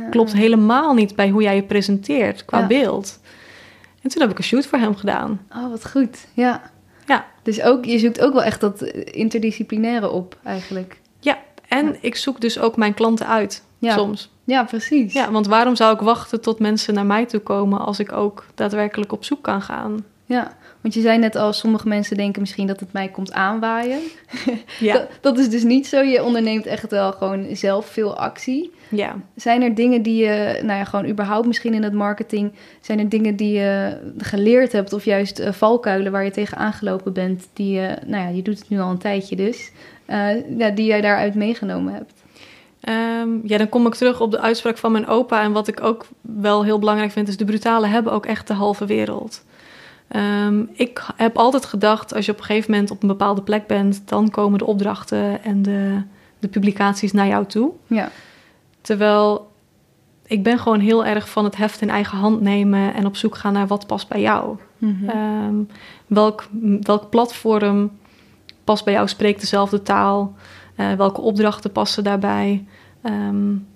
[0.09, 3.19] klopt helemaal niet bij hoe jij je presenteert qua beeld.
[4.01, 5.41] En toen heb ik een shoot voor hem gedaan.
[5.55, 6.27] Oh, wat goed.
[6.33, 6.71] Ja.
[7.07, 7.25] Ja.
[7.43, 10.99] Dus ook, je zoekt ook wel echt dat interdisciplinaire op eigenlijk.
[11.19, 11.37] Ja,
[11.67, 14.31] en ik zoek dus ook mijn klanten uit soms.
[14.43, 15.13] Ja, precies.
[15.13, 18.45] Ja, want waarom zou ik wachten tot mensen naar mij toe komen als ik ook
[18.55, 20.05] daadwerkelijk op zoek kan gaan?
[20.27, 23.99] Ja, want je zei net al, sommige mensen denken misschien dat het mij komt aanwaaien.
[24.79, 24.93] Ja.
[24.93, 26.01] dat, dat, is dus niet zo.
[26.01, 28.73] Je onderneemt echt wel gewoon zelf veel actie.
[28.89, 29.15] Ja.
[29.35, 32.51] Zijn er dingen die je, nou ja, gewoon überhaupt misschien in het marketing,
[32.81, 37.13] zijn er dingen die je geleerd hebt of juist uh, valkuilen waar je tegen aangelopen
[37.13, 39.71] bent, die je, nou ja, je doet het nu al een tijdje dus,
[40.09, 42.13] uh, ja, die jij daaruit meegenomen hebt?
[43.21, 45.41] Um, ja, dan kom ik terug op de uitspraak van mijn opa.
[45.41, 48.53] En wat ik ook wel heel belangrijk vind, is de brutale hebben ook echt de
[48.53, 49.43] halve wereld.
[50.15, 53.67] Um, ik heb altijd gedacht, als je op een gegeven moment op een bepaalde plek
[53.67, 56.01] bent, dan komen de opdrachten en de,
[56.39, 57.71] de publicaties naar jou toe.
[57.87, 58.09] Ja.
[58.81, 59.51] Terwijl
[60.25, 63.35] ik ben gewoon heel erg van het heft in eigen hand nemen en op zoek
[63.35, 64.57] gaan naar wat past bij jou.
[64.77, 65.67] Mm
[66.07, 66.47] welk,
[66.81, 67.91] welk platform
[68.63, 70.35] past bij jou, spreekt dezelfde taal?
[70.75, 72.65] Uh, welke opdrachten passen daarbij?
[73.03, 73.67] Um,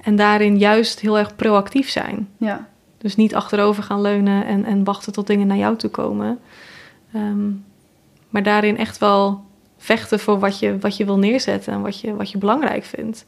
[0.00, 2.28] en daarin juist heel erg proactief zijn.
[2.36, 2.68] Ja.
[3.04, 6.38] Dus niet achterover gaan leunen en, en wachten tot dingen naar jou toe komen.
[7.12, 7.50] Ehm,
[8.28, 9.44] maar daarin echt wel
[9.76, 13.24] vechten voor wat je, wat je wil neerzetten en wat je, wat je belangrijk vindt.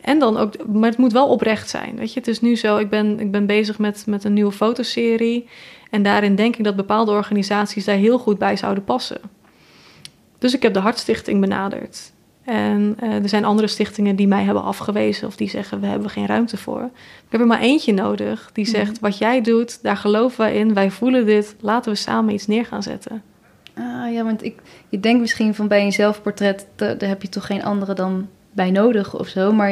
[0.00, 1.96] En dan ook, maar het moet wel oprecht zijn.
[1.96, 4.52] Weet je, het is nu zo, ik ben, ik ben bezig met, met een nieuwe
[4.52, 5.48] fotoserie.
[5.90, 9.20] En daarin denk ik dat bepaalde organisaties daar heel goed bij zouden passen.
[10.38, 12.12] Dus ik heb de Hartstichting benaderd.
[12.50, 16.10] En uh, er zijn andere stichtingen die mij hebben afgewezen of die zeggen we hebben
[16.10, 16.82] geen ruimte voor.
[17.24, 18.74] Ik heb er maar eentje nodig die mhm.
[18.74, 22.46] zegt wat jij doet, daar geloven wij in, wij voelen dit, laten we samen iets
[22.46, 23.22] neer gaan zetten.
[23.74, 27.46] Ah ja, want ik, je denkt misschien van bij een zelfportret, daar heb je toch
[27.46, 29.52] geen andere dan bij nodig of zo.
[29.52, 29.70] Maar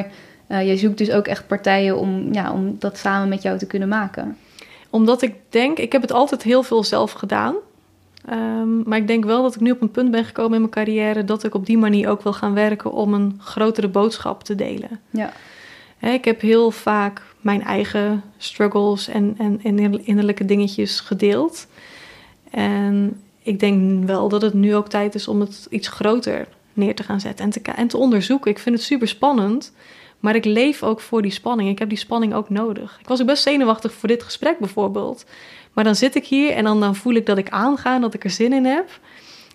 [0.49, 3.67] uh, jij zoekt dus ook echt partijen om, ja, om dat samen met jou te
[3.67, 4.37] kunnen maken.
[4.91, 7.55] Omdat ik denk, ik heb het altijd heel veel zelf gedaan.
[8.33, 10.73] Um, maar ik denk wel dat ik nu op een punt ben gekomen in mijn
[10.73, 14.55] carrière dat ik op die manier ook wil gaan werken om een grotere boodschap te
[14.55, 15.01] delen.
[15.11, 15.33] Ja.
[16.01, 21.67] ik heb heel vaak mijn eigen struggles en, en, en innerlijke dingetjes gedeeld.
[22.51, 26.95] En ik denk wel dat het nu ook tijd is om het iets groter neer
[26.95, 28.51] te gaan zetten en te, en te onderzoeken.
[28.51, 29.73] Ik vind het super spannend,
[30.21, 31.71] maar ik leef ook voor die spanning.
[31.71, 32.99] Ik heb die spanning ook nodig.
[33.01, 35.25] Ik was ook best zenuwachtig voor dit gesprek bijvoorbeeld.
[35.79, 38.25] Maar dan zit ik hier en dan, dan voel ik dat ik aanga, dat ik
[38.25, 39.01] er zin in heb.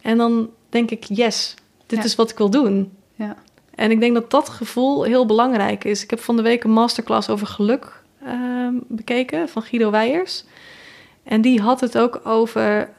[0.01, 1.55] En dan denk ik, yes,
[1.85, 2.05] dit Ja.
[2.05, 2.91] is wat ik wil doen.
[3.15, 3.35] Ja.
[3.75, 6.03] En ik denk dat dat gevoel heel belangrijk is.
[6.03, 10.43] Ik heb van de week een masterclass over geluk ehm, bekeken van Guido Weijers.
[11.23, 12.89] En die had het ook over.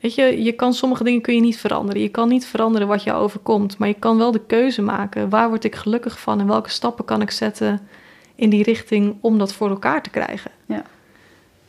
[0.00, 2.02] Weet je, je kan sommige dingen kun je niet veranderen.
[2.02, 3.78] Je kan niet veranderen wat je overkomt.
[3.78, 5.28] Maar je kan wel de keuze maken.
[5.28, 7.88] Waar word ik gelukkig van en welke stappen kan ik zetten
[8.34, 10.50] in die richting om dat voor elkaar te krijgen?
[10.66, 10.84] Ja.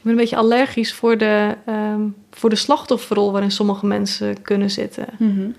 [0.02, 4.70] Ik ben een beetje allergisch voor de, ehm, voor de slachtofferrol waarin sommige mensen kunnen
[4.70, 5.06] zitten.
[5.18, 5.50] Mhm.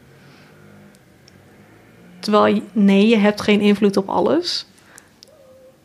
[2.18, 4.66] Terwijl, nee, je hebt geen invloed op alles.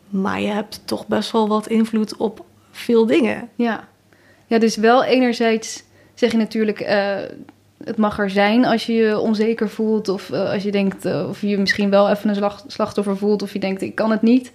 [0.08, 3.48] Maar je hebt toch best wel wat invloed op veel dingen.
[3.54, 3.88] Ja.
[4.46, 5.82] ja, dus wel enerzijds
[6.14, 7.16] zeg je natuurlijk, eh,
[7.84, 10.08] het mag er zijn als je je onzeker voelt.
[10.08, 13.42] Of eh, als je denkt, eh, of je misschien wel even een slachtoffer voelt.
[13.42, 14.52] Of je denkt, ik kan het niet.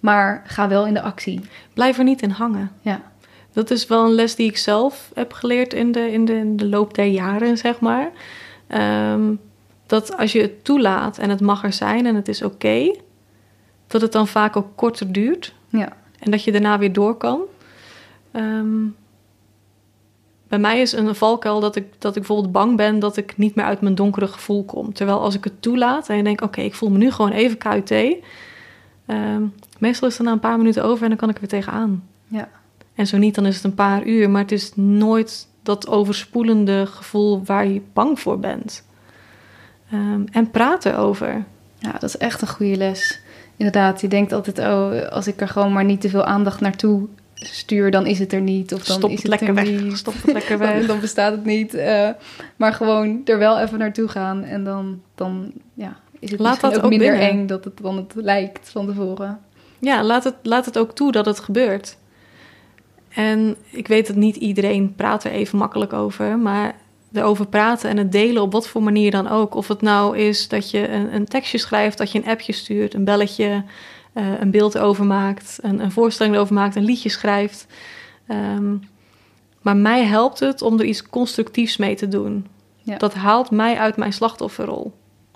[0.00, 1.40] Maar ga wel in de actie.
[1.74, 2.70] Blijf er niet in hangen.
[2.80, 3.09] Ja,
[3.52, 6.56] Dat is wel een les die ik zelf heb geleerd in de, in de, in
[6.56, 8.10] de loop der jaren, zeg maar.
[8.66, 9.34] Ehm,
[9.86, 12.94] dat als je het toelaat en het mag er zijn en het is oké,
[13.86, 15.54] dat het dan vaak ook korter duurt.
[15.68, 15.88] ja,
[16.18, 17.40] En dat je daarna weer door kan.
[18.30, 18.86] Ehm,
[20.48, 23.54] bij mij is een valkuil dat ik, dat ik bijvoorbeeld bang ben dat ik niet
[23.54, 24.92] meer uit mijn donkere gevoel kom.
[24.92, 27.58] Terwijl als ik het toelaat en je denkt, oké, ik voel me nu gewoon even
[27.58, 27.90] KUT.
[29.06, 29.42] ehm,
[29.78, 32.08] meestal is het na een paar minuten over en dan kan ik er weer tegenaan.
[32.26, 32.48] ja.
[33.00, 34.30] En zo niet, dan is het een paar uur.
[34.30, 38.84] Maar het is nooit dat overspoelende gevoel waar je bang voor bent.
[39.90, 41.44] Ehm, en praat erover.
[41.78, 43.20] Ja, dat is echt een goede les.
[43.56, 47.06] Inderdaad, je denkt altijd, oh, als ik er gewoon maar niet te veel aandacht naartoe
[47.34, 48.74] stuur, dan is het er niet.
[48.74, 49.64] Of dan Stop is het lekker er weg.
[49.70, 49.96] niet.
[49.96, 50.86] Stop het lekker Dan, weg.
[50.86, 51.74] dan bestaat het niet.
[51.74, 52.08] eh,
[52.56, 54.42] maar gewoon er wel even naartoe gaan.
[54.44, 57.28] En dan, dan ja, is het Laat dat ook ook minder binnen.
[57.28, 59.38] eng dat het dan het lijkt van tevoren.
[59.78, 61.98] Ja, laat het, laat het ook toe dat het gebeurt.
[63.14, 66.74] En ik weet dat niet iedereen praat er even makkelijk over, maar
[67.12, 69.54] erover praten en het delen op wat voor manier dan ook.
[69.54, 72.94] Of het nou is dat je een, een tekstje schrijft, dat je een appje stuurt,
[72.94, 73.64] een belletje,
[74.12, 77.66] eh, een beeld overmaakt, een, een voorstelling erover maakt, een liedje schrijft.
[78.26, 78.76] Ehm,
[79.62, 82.46] maar mij helpt het om er iets constructiefs mee te doen.
[82.82, 82.96] Ja.
[82.96, 84.92] Dat haalt mij uit mijn slachtofferrol.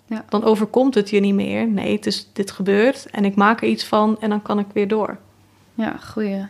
[0.06, 0.24] Ja.
[0.28, 1.68] Dan overkomt het je niet meer.
[1.68, 4.66] Nee, het is dit gebeurt en ik maak er iets van en dan kan ik
[4.72, 5.18] weer door.
[5.74, 6.46] Ja, goeie.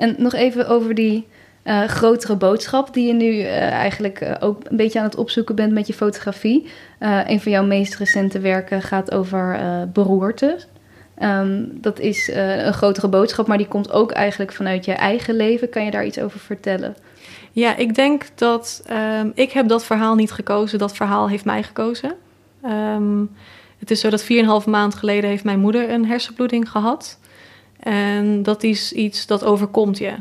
[0.00, 1.26] En nog even over die
[1.62, 5.54] eh, grotere boodschap die je nu eh, eigenlijk eh, ook een beetje aan het opzoeken
[5.54, 6.68] bent met je fotografie.
[6.98, 9.60] Een van jouw meest recente werken gaat over
[9.92, 10.58] beroerte.
[11.18, 15.70] Ehm, dat is een grotere boodschap, maar die komt ook eigenlijk vanuit je eigen leven.
[15.70, 16.96] Kan je daar iets over vertellen?
[17.52, 20.78] Ja, ik denk dat ehm, ik heb dat verhaal niet gekozen.
[20.78, 22.12] Dat verhaal heeft mij gekozen.
[22.62, 23.20] Ehm,
[23.78, 27.18] het is zo dat 4,5 maand geleden heeft mijn moeder een hersenbloeding gehad.
[27.80, 30.12] En dat is iets dat overkomt je.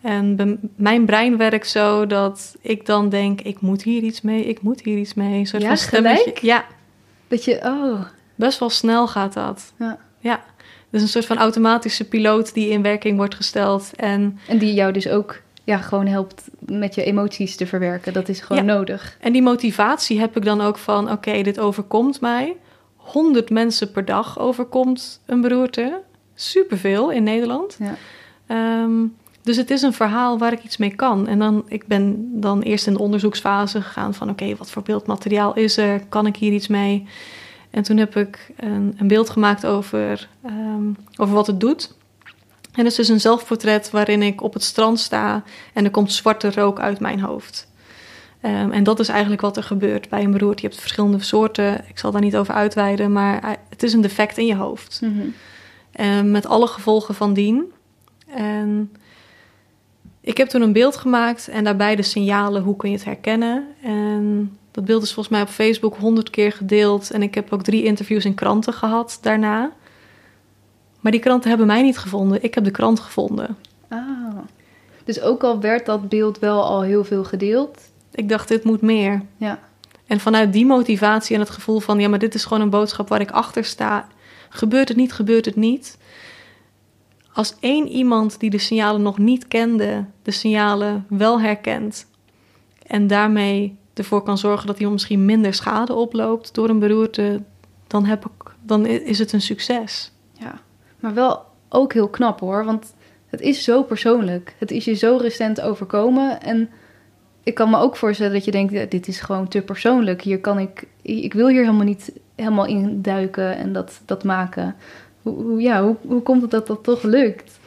[0.00, 4.62] En mijn brein werkt zo dat ik dan denk, ik moet hier iets mee, ik
[4.62, 5.38] moet hier iets mee.
[5.38, 6.22] Een soort Ja, van stemmetje.
[6.22, 6.38] gelijk?
[6.38, 6.64] Ja,
[7.28, 8.00] Dat je, oh,
[8.34, 9.72] best wel snel gaat dat.
[9.78, 9.98] Ja.
[10.18, 10.44] ja.
[10.90, 13.90] Dus een soort van automatische piloot die in werking wordt gesteld.
[13.96, 18.12] En en die jou dus ook ja, gewoon helpt met je emoties te verwerken.
[18.12, 18.74] Dat is gewoon Ja.
[18.74, 19.16] nodig.
[19.20, 22.56] En die motivatie heb ik dan ook van: oké, dit overkomt mij.
[22.96, 26.00] 100 mensen per dag overkomt een beroerte.
[26.40, 27.76] Superveel in Nederland.
[27.78, 27.96] Ja.
[28.46, 29.06] Ehm,
[29.42, 31.26] dus het is een verhaal waar ik iets mee kan.
[31.26, 34.30] En dan, ik ben dan eerst in de onderzoeksfase gegaan van...
[34.30, 36.00] oké, wat voor beeldmateriaal is er?
[36.08, 37.06] Kan ik hier iets mee?
[37.70, 40.86] En toen heb ik een, een beeld gemaakt over, ehm,
[41.16, 41.94] over wat het doet.
[42.72, 45.42] En het is dus een zelfportret waarin ik op het strand sta...
[45.74, 47.68] en er komt zwarte rook uit mijn hoofd.
[48.40, 50.62] Ehm, en dat is eigenlijk wat er gebeurt bij een beroerte.
[50.62, 51.84] Je hebt verschillende soorten.
[51.88, 55.00] Ik zal daar niet over uitweiden, maar eh, het is een defect in je hoofd.
[55.02, 55.28] Mhm.
[55.92, 57.72] En met alle gevolgen van dien.
[58.26, 58.92] En
[60.20, 63.66] ik heb toen een beeld gemaakt en daarbij de signalen, hoe kun je het herkennen.
[63.82, 67.10] En dat beeld is volgens mij op Facebook honderd keer gedeeld.
[67.10, 69.72] En ik heb ook drie interviews in kranten gehad daarna.
[71.00, 72.42] Maar die kranten hebben mij niet gevonden.
[72.42, 73.56] Ik heb de krant gevonden.
[73.88, 74.38] Ah.
[75.04, 77.80] Dus ook al werd dat beeld wel al heel veel gedeeld.
[78.12, 79.22] Ik dacht, dit moet meer.
[79.36, 79.58] Ja,
[80.06, 83.08] En vanuit die motivatie en het gevoel van, ja, maar dit is gewoon een boodschap
[83.08, 84.06] waar ik achter sta.
[84.48, 85.98] Gebeurt het niet, gebeurt het niet.
[87.32, 92.06] Als één iemand die de signalen nog niet kende, de signalen wel herkent.
[92.86, 97.42] En daarmee ervoor kan zorgen dat iemand misschien minder schade oploopt door een beroerte,
[97.86, 100.12] dan, heb ik, dan is het een succes.
[100.32, 100.60] ja.
[101.00, 102.64] Maar wel ook heel knap hoor.
[102.64, 102.94] Want
[103.26, 104.54] het is zo persoonlijk.
[104.58, 106.42] Het is je zo recent overkomen.
[106.42, 106.70] En
[107.42, 110.22] ik kan me ook voorstellen dat je denkt, dit is gewoon te persoonlijk.
[110.22, 114.76] Hier kan ik, ik wil hier helemaal niet helemaal in duiken en dat, dat maken.
[115.22, 117.58] Hoe, hoe, ja, hoe, hoe komt het dat dat toch lukt?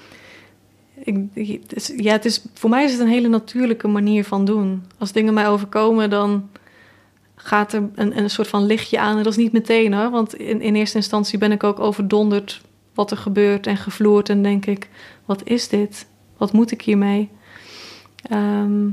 [1.03, 1.17] Ik,
[1.97, 4.84] ja, het is, voor mij is het een hele natuurlijke manier van doen.
[4.97, 6.49] Als dingen mij overkomen, dan
[7.36, 9.17] gaat er een, een soort van lichtje aan.
[9.17, 12.61] En dat is niet meteen hoor, want in, in eerste instantie ben ik ook overdonderd
[12.93, 14.30] wat er gebeurt en gevloerd.
[14.30, 14.89] En denk ik,
[15.26, 16.07] wat is dit?
[16.38, 17.30] Wat moet ik hiermee?
[18.22, 18.89] Ehm,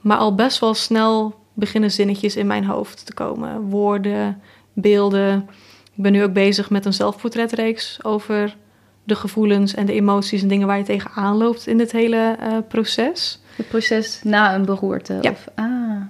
[0.00, 3.60] maar al best wel snel beginnen zinnetjes in mijn hoofd te komen.
[3.60, 4.42] Woorden,
[4.72, 5.48] beelden.
[5.94, 8.56] Ik ben nu ook bezig met een zelfportretreeks over
[9.04, 12.56] de gevoelens en de emoties en dingen waar je tegenaan loopt in dit hele eh,
[12.68, 13.40] proces.
[13.56, 15.18] Het proces na een beroerte.
[15.20, 15.30] Ja.
[15.30, 16.00] Of, ah,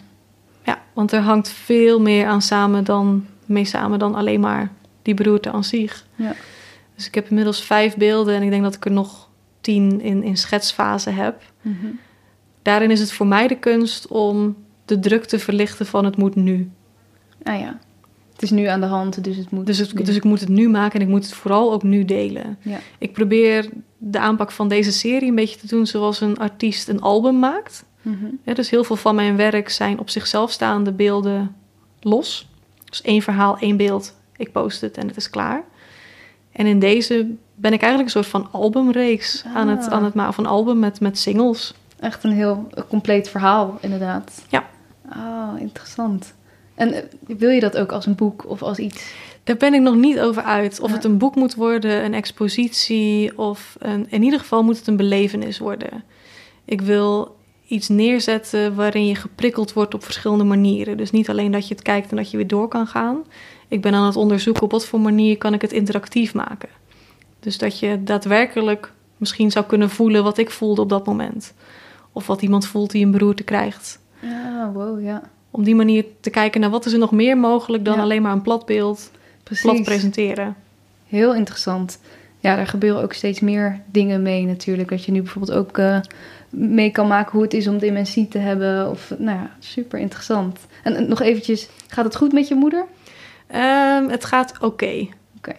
[0.65, 4.71] Ja, want er hangt veel meer aan samen dan, mee samen dan alleen maar
[5.03, 6.07] die beroerte aan zich.
[6.15, 6.35] Ja.
[6.95, 9.29] Dus ik heb inmiddels vijf beelden en ik denk dat ik er nog
[9.61, 11.43] tien in, in schetsfase heb.
[11.63, 11.87] mhm.
[12.63, 16.35] Daarin is het voor mij de kunst om de druk te verlichten van het moet
[16.35, 16.71] nu.
[17.43, 17.79] ah ja.
[18.43, 19.66] Het is nu aan de hand, dus het moet.
[19.66, 22.05] Dus, het, dus ik moet het nu maken en ik moet het vooral ook nu
[22.05, 22.59] delen.
[22.62, 22.78] Ja.
[22.99, 23.68] Ik probeer
[23.99, 27.84] de aanpak van deze serie een beetje te doen zoals een artiest een album maakt.
[28.03, 28.24] Mhm.
[28.45, 31.55] Ja, dus heel veel van mijn werk zijn op zichzelf staande beelden
[32.01, 32.49] los.
[32.84, 34.14] Dus één verhaal, één beeld.
[34.36, 35.62] Ik post het en het is klaar.
[36.53, 39.93] En in deze ben ik eigenlijk een soort van albumreeks aan het, Ah.
[39.93, 40.30] aan het maken.
[40.30, 41.74] Of een album met, met singles.
[42.01, 44.45] Echt een heel compleet verhaal, inderdaad.
[44.49, 44.64] Ja.
[45.16, 46.34] Oh, interessant.
[46.83, 49.12] En eh, wil je dat ook als een boek of als iets?
[49.45, 50.80] Daar ben ik nog niet over uit.
[50.80, 50.95] Of Ja.
[50.95, 53.39] het een boek moet worden, een expositie.
[53.39, 56.05] Of een, in ieder geval moet het een belevenis worden.
[56.64, 60.97] Ik wil iets neerzetten waarin je geprikkeld wordt op verschillende manieren.
[60.97, 63.24] Dus niet alleen dat je het kijkt en dat je weer door kan gaan.
[63.68, 66.68] Ik ben aan het onderzoeken op wat voor manier kan ik het interactief maken.
[67.41, 71.55] Dus dat je daadwerkelijk misschien zou kunnen voelen wat ik voelde op dat moment.
[72.12, 74.01] Of wat iemand voelt die een beroerte krijgt.
[74.20, 75.22] Ja, wow, ja.
[75.55, 78.03] Om die manier te kijken naar wat is er nog meer mogelijk dan Ja.
[78.03, 79.11] alleen maar een plat beeld,
[79.43, 79.65] Precies.
[79.65, 80.57] plat presenteren.
[81.09, 81.99] Heel interessant.
[82.41, 84.89] Ja, daar gebeuren ook steeds meer dingen mee natuurlijk.
[84.89, 86.01] Dat je nu bijvoorbeeld ook eh,
[86.51, 88.91] mee kan maken hoe het is om dementie te hebben.
[88.91, 90.59] Of, nou ja, super interessant.
[90.83, 92.85] En, en nog eventjes, gaat het goed met je moeder?
[93.47, 95.07] Ehm, het gaat oké.
[95.37, 95.55] Oké.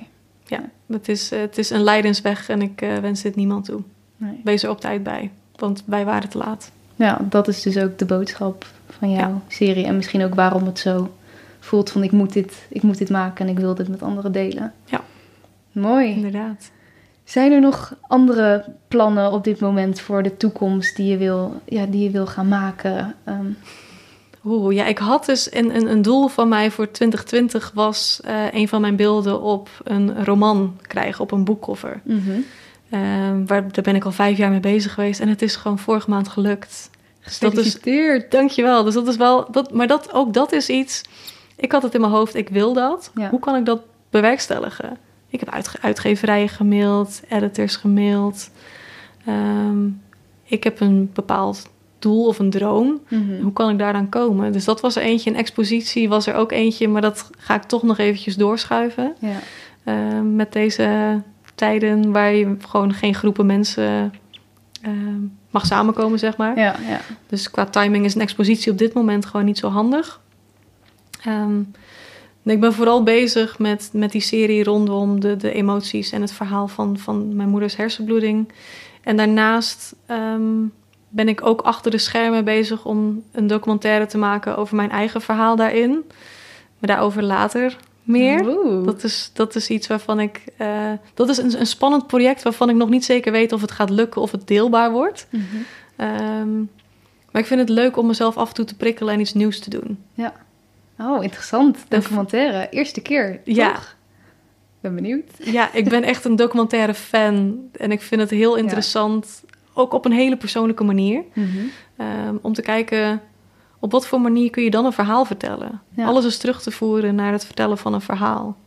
[0.46, 3.82] Ja, het is, eh, het is een lijdensweg en ik eh, wens dit niemand toe.
[4.18, 4.42] Nee.
[4.44, 6.72] Wees er op tijd bij, want wij waren te laat.
[6.96, 8.66] Ja, dat is dus ook de boodschap
[9.00, 9.42] van jouw Ja.
[9.48, 9.86] serie.
[9.86, 11.14] En misschien ook waarom het zo
[11.60, 14.32] voelt van ik moet dit, ik moet dit maken en ik wil dit met anderen
[14.32, 14.74] delen.
[14.86, 15.02] Ja.
[15.72, 16.10] Mooi.
[16.10, 16.72] Inderdaad.
[17.24, 21.86] Zijn er nog andere plannen op dit moment voor de toekomst die je wil, ja,
[21.86, 23.16] die je wil gaan maken?
[23.24, 23.46] Ehm,
[24.46, 28.36] Oeh, ja, ik had dus een, een, een doel van mij voor 2020 was eh,
[28.52, 32.02] een van mijn beelden op een roman krijgen, op een boekcover.
[32.90, 35.80] Ehm, waar, daar ben ik al vijf jaar mee bezig geweest en het is gewoon
[35.80, 36.90] vorige maand gelukt.
[37.24, 37.80] Dus dat is,
[38.30, 38.84] dankjewel.
[38.84, 41.02] Dus dat is wel, dat, maar dat, ook dat is iets.
[41.56, 43.12] Ik had het in mijn hoofd, ik wil dat.
[43.16, 43.30] Ja.
[43.30, 44.98] Hoe kan ik dat bewerkstelligen?
[45.30, 48.50] Ik heb uitge- uitgeverijen gemaild, editors gemaild.
[49.26, 49.88] Ehm,
[50.44, 51.70] ik heb een bepaald
[52.00, 53.02] doel of een droom.
[53.10, 53.42] Mhm.
[53.42, 54.52] Hoe kan ik daaraan komen?
[54.52, 55.30] Dus dat was er eentje.
[55.30, 59.16] Een expositie was er ook eentje, maar dat ga ik toch nog eventjes doorschuiven.
[59.20, 59.40] Ja.
[59.84, 61.22] Ehm, met deze
[61.56, 64.14] tijden waar je gewoon geen groepen mensen
[64.82, 65.20] ehm,
[65.54, 66.60] mag samenkomen, zeg maar.
[66.60, 67.00] Ja, ja.
[67.28, 70.22] Dus qua timing is een expositie op dit moment gewoon niet zo handig.
[71.24, 71.60] Ehm,
[72.44, 76.68] ik ben vooral bezig met, met die serie rondom de, de emoties en het verhaal
[76.68, 78.52] van, van mijn moeders hersenbloeding.
[79.04, 80.66] En daarnaast ehm,
[81.10, 85.22] ben ik ook achter de schermen bezig om een documentaire te maken over mijn eigen
[85.22, 85.90] verhaal daarin.
[86.80, 88.48] Maar daarover later meer.
[88.48, 88.86] Oeh.
[88.86, 90.42] Dat is, dat is iets waarvan ik.
[90.58, 93.72] eh, dat is een, een spannend project waarvan ik nog niet zeker weet of het
[93.72, 95.28] gaat lukken of het deelbaar wordt.
[95.30, 95.44] Mhm.
[95.96, 96.58] Ehm,
[97.32, 99.60] maar ik vind het leuk om mezelf af en toe te prikkelen en iets nieuws
[99.60, 99.98] te doen.
[101.00, 101.78] Oh, interessant.
[101.88, 102.68] Documentaire.
[102.70, 103.42] Eerste keer.
[103.44, 103.74] Ja.
[103.74, 103.96] toch?
[104.80, 105.30] Ben benieuwd.
[105.38, 109.44] Ja, ik ben echt een documentaire fan en ik vind het heel interessant,
[109.74, 111.24] ook op een hele persoonlijke manier,
[111.98, 113.22] ehm, om te kijken
[113.84, 115.82] op wat voor manier kun je dan een verhaal vertellen.
[115.96, 116.06] Ja.
[116.06, 118.58] Alles is terug te voeren naar het vertellen van een verhaal.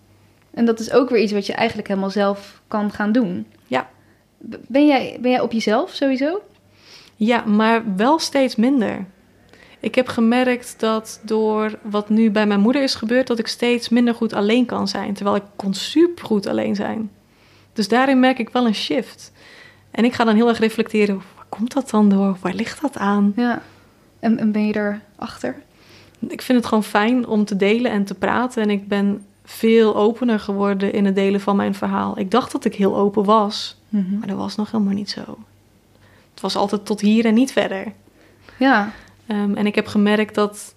[0.50, 3.46] En dat is ook weer iets wat je eigenlijk helemaal zelf kan gaan doen.
[3.66, 3.88] Ja.
[4.68, 6.40] Ben jij, ben jij op jezelf sowieso?
[7.14, 9.04] Ja, maar wel steeds minder.
[9.80, 13.88] Ik heb gemerkt dat door wat nu bij mijn moeder is gebeurd, dat ik steeds
[13.88, 15.14] minder goed alleen kan zijn.
[15.14, 17.10] Terwijl ik kon supergoed alleen zijn.
[17.72, 19.32] Dus daarin merk ik wel een shift.
[19.90, 22.36] En ik ga dan heel erg reflecteren, waar komt dat dan door?
[22.40, 23.32] Waar ligt dat aan?
[23.36, 23.62] Ja.
[24.20, 25.56] En, en ben je erachter?
[26.28, 28.62] Ik vind het gewoon fijn om te delen en te praten.
[28.62, 32.18] En ik ben veel opener geworden in het delen van mijn verhaal.
[32.18, 34.18] Ik dacht dat ik heel open was, Mhm.
[34.18, 35.20] maar dat was nog helemaal niet zo.
[36.30, 37.92] Het was altijd tot hier en niet verder.
[38.58, 38.92] Ja.
[39.26, 40.74] Ehm, en ik heb gemerkt dat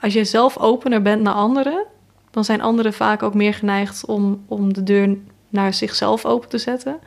[0.00, 1.84] als je zelf opener bent naar anderen,
[2.30, 5.16] dan zijn anderen vaak ook meer geneigd om, om de deur
[5.48, 6.98] naar zichzelf open te zetten.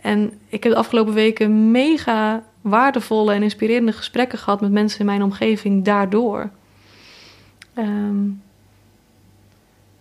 [0.00, 5.06] En ik heb de afgelopen weken mega waardevolle en inspirerende gesprekken gehad met mensen in
[5.06, 6.50] mijn omgeving daardoor.
[7.74, 8.24] Ehm,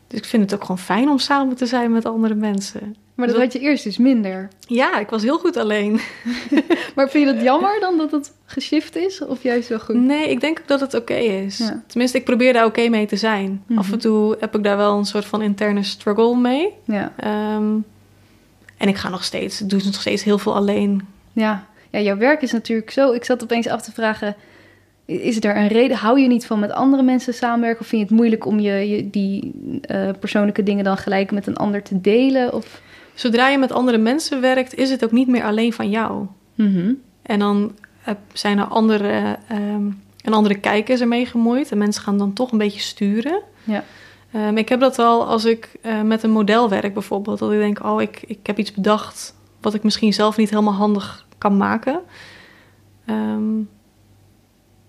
[0.07, 2.95] dus ik vind het ook gewoon fijn om samen te zijn met andere mensen.
[3.16, 4.47] Maar dat, Dus had je eerst dus minder.
[4.59, 5.99] Ja, ik was heel goed alleen.
[6.95, 9.26] Maar vind je dat jammer dan dat het geshift is?
[9.26, 9.95] Of juist wel goed?
[9.95, 11.57] Nee, ik denk ook dat het oké is.
[11.57, 11.84] Ja.
[11.88, 13.63] Tenminste, ik probeer daar oké mee te zijn.
[13.68, 13.80] Mhm.
[13.80, 16.74] Af en toe heb ik daar wel een soort van interne struggle mee.
[16.86, 17.13] Ja.
[17.18, 17.74] Ehm,
[18.78, 21.07] en ik ga nog steeds, doe nog steeds heel veel alleen.
[21.34, 21.66] Ja.
[21.95, 23.11] Ja, jouw werk is natuurlijk zo...
[23.11, 24.35] Ik zat opeens af te vragen...
[25.05, 25.97] Is er een reden?
[25.97, 27.81] Hou je niet van met andere mensen samenwerken?
[27.81, 31.47] Of vind je het moeilijk om je, je die eh, persoonlijke dingen dan gelijk met
[31.47, 32.53] een ander te delen?
[32.53, 32.81] Of...
[33.13, 36.25] Zodra je met andere mensen werkt, is het ook niet meer alleen van jou.
[36.55, 36.93] Mhm.
[37.21, 37.71] En dan
[38.33, 39.85] zijn er andere, ehm,
[40.21, 41.71] een andere kijk is ermee gemoeid.
[41.71, 43.41] En mensen gaan dan toch een beetje sturen.
[43.63, 43.83] Ja.
[44.31, 47.39] Ehm, ik heb dat wel als ik eh, met een model werk bijvoorbeeld.
[47.39, 50.73] Dat ik denk, oh, ik, ik heb iets bedacht wat ik misschien zelf niet helemaal
[50.73, 52.01] handig kan maken.
[53.05, 53.57] Ehm,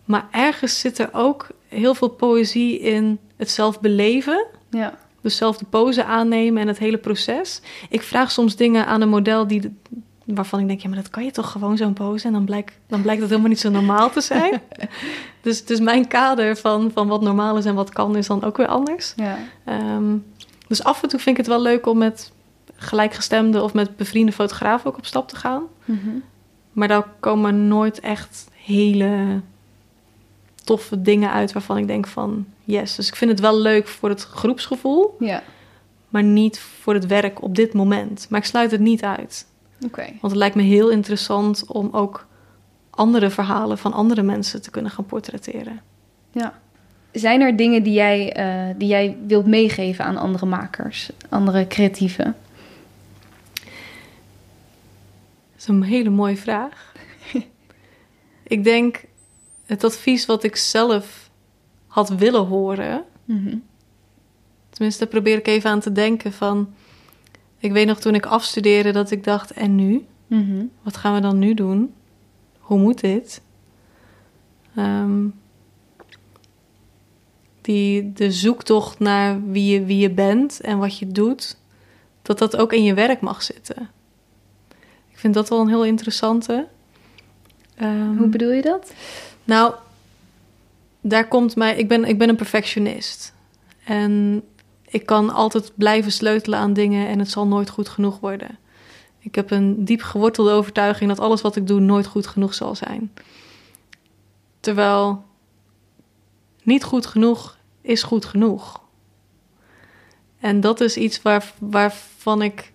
[0.05, 4.47] maar ergens zit er ook heel veel poëzie in het zelf beleven.
[4.71, 4.99] Ja.
[5.21, 7.61] Dus zelf de pose aannemen en het hele proces.
[7.89, 9.77] Ik vraag soms dingen aan een model die,
[10.25, 12.27] waarvan ik denk, ja, maar dat kan je toch gewoon zo'n pose?
[12.27, 14.61] En dan blijkt, dan blijkt dat helemaal niet zo normaal te zijn.
[15.41, 18.57] dus, dus mijn kader van, van wat normaal is en wat kan, is dan ook
[18.57, 19.13] weer anders.
[19.17, 19.39] Ja.
[19.65, 20.17] Ehm,
[20.69, 22.33] dus af en toe vind ik het wel leuk om met
[22.77, 25.63] gelijkgestemde of met bevriende fotografen ook op stap te gaan.
[25.85, 26.19] Mhm.
[26.77, 29.41] Maar daar komen nooit echt hele
[30.65, 32.95] toffe dingen uit waarvan ik denk van yes.
[32.95, 35.43] Dus ik vind het wel leuk voor het groepsgevoel Ja.
[36.09, 38.27] maar niet voor het werk op dit moment.
[38.31, 39.47] Maar ik sluit het niet uit.
[39.85, 40.03] Oké.
[40.03, 42.27] Want het lijkt me heel interessant om ook
[42.91, 45.81] andere verhalen van andere mensen te kunnen gaan portretteren.
[46.33, 46.59] Ja.
[47.13, 52.37] Zijn er dingen die jij, eh, die jij wilt meegeven aan andere makers, andere creatieven?
[55.55, 56.93] Dat is een hele mooie vraag.
[58.55, 59.05] ik denk
[59.67, 61.31] het advies wat ik zelf
[61.87, 63.05] had willen horen.
[63.25, 63.57] Mhm.
[64.71, 66.75] Tenminste, daar probeer ik even aan te denken van...
[67.59, 70.07] Ik weet nog toen ik afstudeerde dat ik dacht, en nu?
[70.27, 70.65] Mhm.
[70.83, 71.95] Wat gaan we dan nu doen?
[72.59, 73.43] Hoe moet dit?
[74.75, 75.27] Ehm,
[77.61, 81.59] die, de zoektocht naar wie je, wie je bent en wat je doet,
[82.23, 83.91] dat dat ook in je werk mag zitten.
[85.17, 86.67] Ik vind dat wel een heel interessante.
[87.75, 88.93] Ehm, Hoe bedoel je dat?
[89.45, 89.75] nou,
[91.01, 91.77] daar komt mij.
[91.77, 93.35] Ik ben, ik ben een perfectionist.
[93.85, 94.43] En
[94.89, 98.59] ik kan altijd blijven sleutelen aan dingen en het zal nooit goed genoeg worden.
[99.19, 102.75] Ik heb een diep gewortelde overtuiging dat alles wat ik doe nooit goed genoeg zal
[102.75, 103.13] zijn.
[104.61, 105.25] Terwijl
[106.63, 108.81] niet goed genoeg is goed genoeg.
[110.41, 112.73] En dat is iets waar, waarvan ik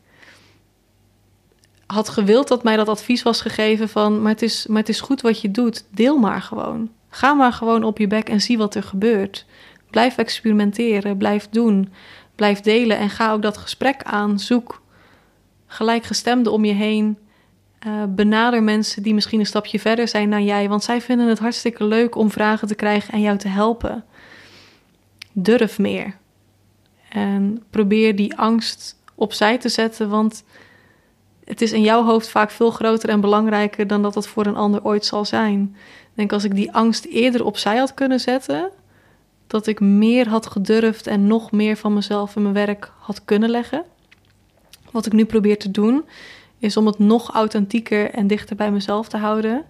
[1.91, 4.21] had gewild dat mij dat advies was gegeven van...
[4.21, 6.89] Maar het, is, maar het is goed wat je doet, deel maar gewoon.
[7.09, 9.45] Ga maar gewoon op je bek en zie wat er gebeurt.
[9.89, 11.93] Blijf experimenteren, blijf doen,
[12.35, 12.97] blijf delen...
[12.97, 14.81] en ga ook dat gesprek aan, zoek
[15.67, 17.17] gelijkgestemden om je heen...
[17.87, 20.69] Uh, benader mensen die misschien een stapje verder zijn dan jij...
[20.69, 24.03] want zij vinden het hartstikke leuk om vragen te krijgen en jou te helpen.
[25.31, 26.15] Durf meer.
[27.09, 30.43] En probeer die angst opzij te zetten, want
[31.51, 34.55] het is in jouw hoofd vaak veel groter en belangrijker dan dat het voor een
[34.55, 35.75] ander ooit zal zijn.
[36.01, 38.69] Ik denk als ik die angst eerder opzij had kunnen zetten,
[39.47, 43.49] dat ik meer had gedurfd en nog meer van mezelf in mijn werk had kunnen
[43.49, 43.83] leggen.
[44.91, 46.05] Wat ik nu probeer te doen,
[46.59, 49.65] is om het nog authentieker en dichter bij mezelf te houden.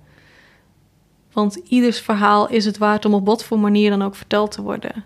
[1.34, 4.62] Want ieders verhaal is het waard om op wat voor manier dan ook verteld te
[4.62, 5.04] worden.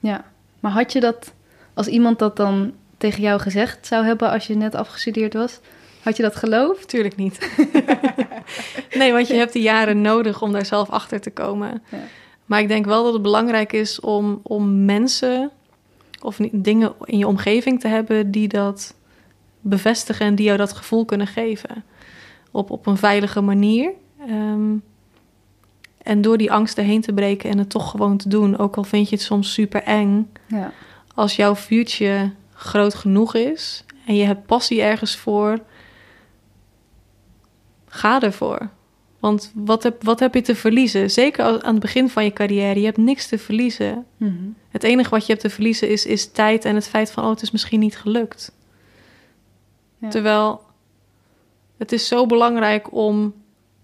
[0.00, 0.24] Ja,
[0.60, 1.34] maar had je dat,
[1.74, 5.60] als iemand dat dan tegen jou gezegd zou hebben als je net afgestudeerd was,
[6.02, 6.88] had je dat geloofd?
[6.88, 7.50] Tuurlijk niet.
[8.98, 11.82] nee, want je hebt die jaren nodig om daar zelf achter te komen.
[11.90, 11.98] Ja.
[12.44, 15.50] Maar ik denk wel dat het belangrijk is om, om mensen
[16.22, 18.94] of dingen in je omgeving te hebben die dat
[19.60, 21.84] bevestigen en die jou dat gevoel kunnen geven.
[22.50, 23.90] Op, op een veilige manier.
[24.26, 24.76] Ehm,
[26.02, 28.84] en door die angsten heen te breken en het toch gewoon te doen, ook al
[28.84, 30.32] vind je het soms super eng.
[30.46, 30.72] Ja.
[31.14, 35.58] Als jouw vuurtje groot genoeg is en je hebt passie ergens voor,
[37.88, 38.68] ga ervoor.
[39.20, 41.10] Want wat heb, wat heb je te verliezen?
[41.10, 42.78] Zeker als- aan het begin van je carrière.
[42.80, 44.06] Je hebt niks te verliezen.
[44.16, 44.32] Mhm.
[44.68, 47.24] Het enige wat je hebt te verliezen is, is tijd en het feit van...
[47.24, 48.52] oh, het is misschien niet gelukt.
[49.98, 50.08] Ja.
[50.08, 50.60] Terwijl
[51.78, 53.34] het is zo belangrijk om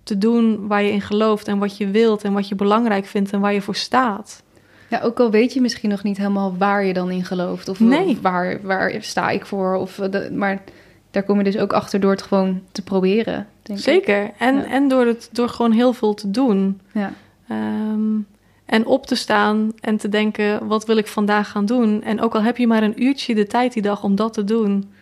[0.03, 1.49] te doen waar je in gelooft...
[1.49, 4.43] en wat je wilt en wat je belangrijk vindt en waar je voor staat.
[4.91, 7.69] Ja, ook al weet je misschien nog niet helemaal waar je dan in gelooft.
[7.69, 8.19] Of Nee.
[8.23, 9.75] waar, waar sta ik voor.
[9.75, 10.63] Of, de- maar
[11.11, 13.47] daar kom je dus ook achter door het gewoon te proberen.
[13.65, 13.85] Denk ik.
[13.85, 14.31] Zeker.
[14.39, 14.65] En, Ja.
[14.65, 16.81] en door, het, door gewoon heel veel te doen.
[16.93, 17.13] Ja.
[17.49, 18.19] Ehm,
[18.65, 22.03] en op te staan en te denken, wat wil ik vandaag gaan doen?
[22.03, 24.45] En ook al heb je maar een uurtje de tijd die dag om dat te
[24.45, 24.93] doen,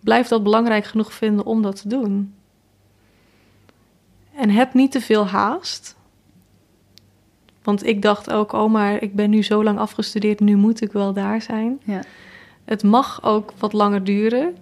[0.00, 2.34] blijf dat belangrijk genoeg vinden om dat te doen.
[4.34, 5.96] En heb niet te veel haast.
[7.62, 10.92] Want ik dacht ook, oh maar ik ben nu zo lang afgestudeerd, nu moet ik
[10.92, 11.80] wel daar zijn.
[11.84, 12.02] Ja.
[12.64, 14.56] Het mag ook wat langer duren.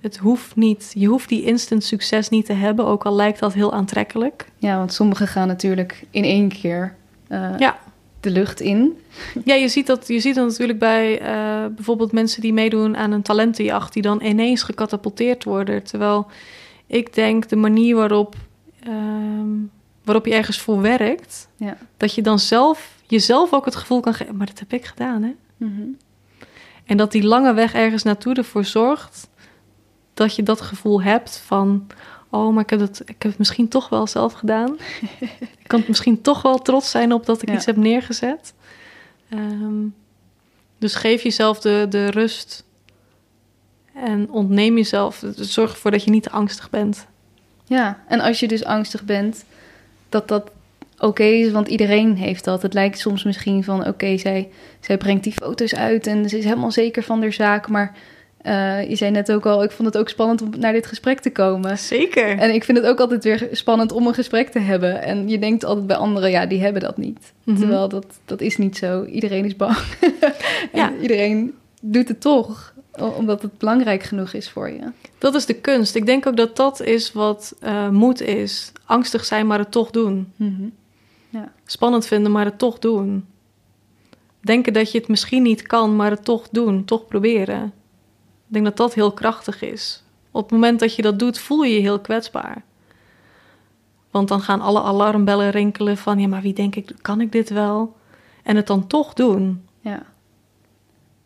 [0.00, 3.52] Het hoeft niet, je hoeft die instant succes niet te hebben, ook al lijkt dat
[3.52, 4.48] heel aantrekkelijk.
[4.58, 6.94] ja, want sommigen gaan natuurlijk in één keer
[7.28, 7.78] eh, Ja.
[8.20, 8.98] de lucht in.
[9.44, 13.12] Ja, je ziet dat, je ziet dat natuurlijk bij eh, bijvoorbeeld mensen die meedoen aan
[13.12, 15.82] een talentenjacht, die dan ineens gecatapulteerd worden.
[15.82, 16.26] Terwijl
[16.86, 18.34] ik denk de manier waarop,
[18.82, 19.48] ehm,
[20.04, 21.76] waarop je ergens voor werkt, Ja.
[21.96, 25.22] dat je dan zelf jezelf ook het gevoel kan geven, maar dat heb ik gedaan,
[25.22, 25.34] hè?
[25.56, 25.82] Mhm.
[26.84, 29.28] En dat die lange weg ergens naartoe ervoor zorgt
[30.18, 31.86] dat je dat gevoel hebt van,
[32.30, 34.76] oh, maar ik heb het, ik heb het misschien toch wel zelf gedaan.
[35.62, 37.54] ik kan misschien toch wel trots zijn op dat ik Ja.
[37.54, 38.54] iets heb neergezet.
[39.28, 39.86] Ehm,
[40.78, 42.64] dus geef jezelf de, de rust
[43.94, 45.24] en ontneem jezelf.
[45.34, 47.06] Zorg ervoor dat je niet te angstig bent.
[47.64, 49.44] Ja, en als je dus angstig bent,
[50.08, 50.50] dat dat
[50.98, 52.62] oké is, want iedereen heeft dat.
[52.62, 54.48] Het lijkt soms misschien van, oké, zij,
[54.80, 57.68] zij brengt die foto's uit en ze is helemaal zeker van haar zaak.
[57.68, 57.96] Maar
[58.48, 61.20] eh, je zei net ook al, ik vond het ook spannend om naar dit gesprek
[61.20, 61.78] te komen.
[61.78, 62.38] Zeker.
[62.38, 65.02] En ik vind het ook altijd weer spannend om een gesprek te hebben.
[65.02, 67.32] En je denkt altijd bij anderen, ja, die hebben dat niet.
[67.44, 67.58] Mhm.
[67.58, 69.04] Terwijl dat, dat is niet zo.
[69.04, 69.76] Iedereen is bang.
[70.00, 70.20] en
[70.72, 70.92] Ja.
[71.00, 72.74] iedereen doet het toch,
[73.16, 74.90] omdat het belangrijk genoeg is voor je.
[75.18, 75.94] Dat is de kunst.
[75.94, 78.72] Ik denk ook dat dat is wat eh, moed is.
[78.84, 80.32] Angstig zijn, maar het toch doen.
[81.64, 83.26] spannend vinden, maar het toch doen.
[84.40, 87.72] Denken dat je het misschien niet kan, maar het toch doen, toch proberen.
[88.48, 90.02] Ik denk dat dat heel krachtig is.
[90.30, 92.62] Op het moment dat je dat doet, voel je je heel kwetsbaar.
[94.10, 97.50] Want dan gaan alle alarmbellen rinkelen van, ja, maar wie denk ik, kan ik dit
[97.50, 97.96] wel?
[98.42, 99.66] En het dan toch doen.
[99.80, 100.02] Ja.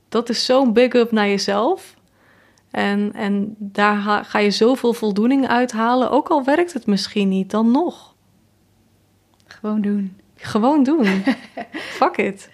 [0.08, 1.96] Dat is zo'n big up naar jezelf.
[2.70, 7.70] En, en daar ga je zoveel voldoening uithalen, ook al werkt het misschien niet, dan
[7.70, 8.14] nog.
[9.46, 10.16] Gewoon doen.
[10.36, 11.06] Gewoon doen.
[11.98, 12.50] Fuck it.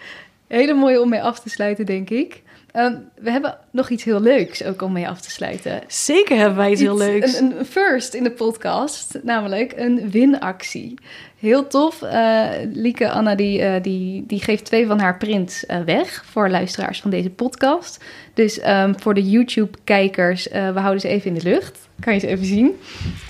[0.47, 2.43] Hele mooie om mee af te sluiten, denk ik.
[2.79, 5.81] Ehm, we hebben nog iets heel leuks ook om mee af te sluiten.
[5.87, 7.39] Zeker hebben wij iets heel leuks.
[7.39, 10.95] Een, een first in de podcast, namelijk een winactie.
[11.39, 12.03] Heel tof.
[12.03, 16.51] Eh, Lieke Anna die, eh, die, die geeft twee van haar prints eh, weg voor
[16.51, 18.05] luisteraars van deze podcast.
[18.35, 21.89] Dus ehm, voor de YouTube-kijkers, we houden ze even in de lucht.
[22.01, 22.77] Kan je ze even zien.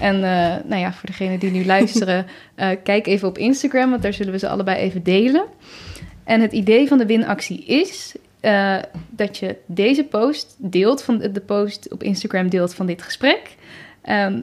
[0.01, 0.21] En
[0.65, 2.27] nou ja, voor degenen die nu luisteren,
[2.83, 5.45] kijk even op Instagram, want daar zullen we ze allebei even delen.
[6.25, 8.79] En het idee van de winactie is eh,
[9.11, 13.57] dat je deze post deelt, van de post op Instagram deelt van dit gesprek.
[14.03, 14.41] Ehm,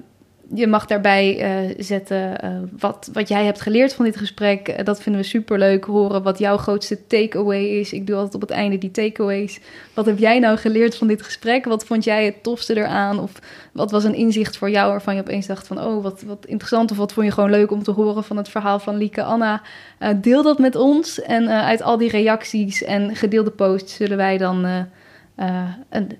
[0.54, 4.68] je mag daarbij eh, zetten eh, wat, wat jij hebt geleerd van dit gesprek.
[4.68, 5.86] Eh, dat vinden we superleuk.
[5.86, 7.94] Horen wat jouw grootste takeaway is.
[7.94, 9.60] Ik doe altijd op het einde die takeaways.
[9.94, 11.66] Wat heb jij nou geleerd van dit gesprek?
[11.66, 13.20] Wat vond jij het tofste eraan?
[13.20, 13.32] Of
[13.72, 15.82] wat was een inzicht voor jou waarvan je opeens dacht van...
[15.82, 16.92] oh, wat, wat interessant.
[16.92, 19.62] Of wat vond je gewoon leuk om te horen van het verhaal van Lieke Anna?
[20.16, 21.22] Deel dat met ons.
[21.22, 23.96] En uit al die reacties en gedeelde posts...
[23.96, 24.88] zullen wij dan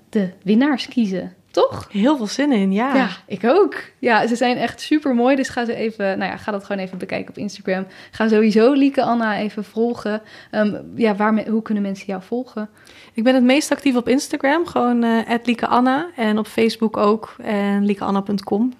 [0.08, 1.35] de winnaars kiezen.
[1.56, 1.88] Toch?
[1.90, 2.94] Heel veel zin in, ja.
[2.94, 3.74] Ja, ik ook.
[3.98, 5.36] Ja, ze zijn echt super mooi.
[5.36, 7.86] Dus ga ze even, nou ja, ga dat gewoon even bekijken op Instagram.
[8.10, 10.22] Ga sowieso Lieke Anna even volgen.
[10.50, 12.68] Ehm, ja, waar, hoe kunnen mensen jou volgen?
[13.12, 17.84] Ik ben het meest actief op Instagram, gewoon eh @liekeanna en op Facebook ook en
[17.84, 18.72] liekeanna.com.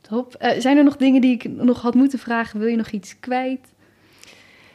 [0.00, 0.34] Top.
[0.34, 2.58] Eh, zijn er nog dingen die ik nog had moeten vragen?
[2.58, 3.66] Wil je nog iets kwijt?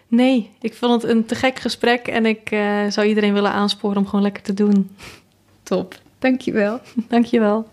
[0.07, 3.97] Nee, ik vond het een te gek gesprek en ik eh, zou iedereen willen aansporen
[3.97, 4.95] om gewoon lekker te doen.
[5.63, 6.03] Top.
[6.19, 6.79] Dankjewel.
[7.09, 7.67] Dankjewel.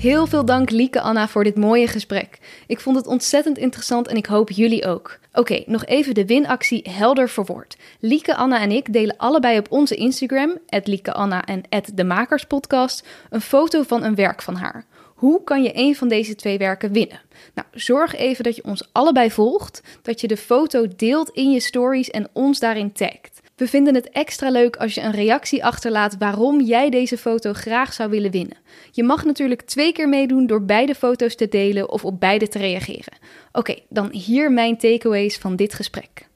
[0.00, 2.38] Heel veel dank Lieke Anna voor dit mooie gesprek.
[2.66, 5.18] Ik vond het ontzettend interessant en ik hoop jullie ook.
[5.32, 7.76] Oké, nog even de winactie helder verwoord.
[8.00, 11.62] Lieke Anna en ik delen allebei op onze Instagram, Lieke Anna en
[11.94, 14.84] de Makerspodcast, een foto van een werk van haar.
[15.14, 17.20] Hoe kan je een van deze twee werken winnen?
[17.54, 21.60] Nou, zorg even dat je ons allebei volgt, dat je de foto deelt in je
[21.60, 23.40] stories en ons daarin tagt.
[23.58, 27.92] We vinden het extra leuk als je een reactie achterlaat waarom jij deze foto graag
[27.92, 28.56] zou willen winnen.
[28.90, 32.58] Je mag natuurlijk twee keer meedoen door beide foto's te delen of op beide te
[32.58, 33.12] reageren.
[33.52, 36.28] Oké, dan hier mijn takeaways van dit gesprek.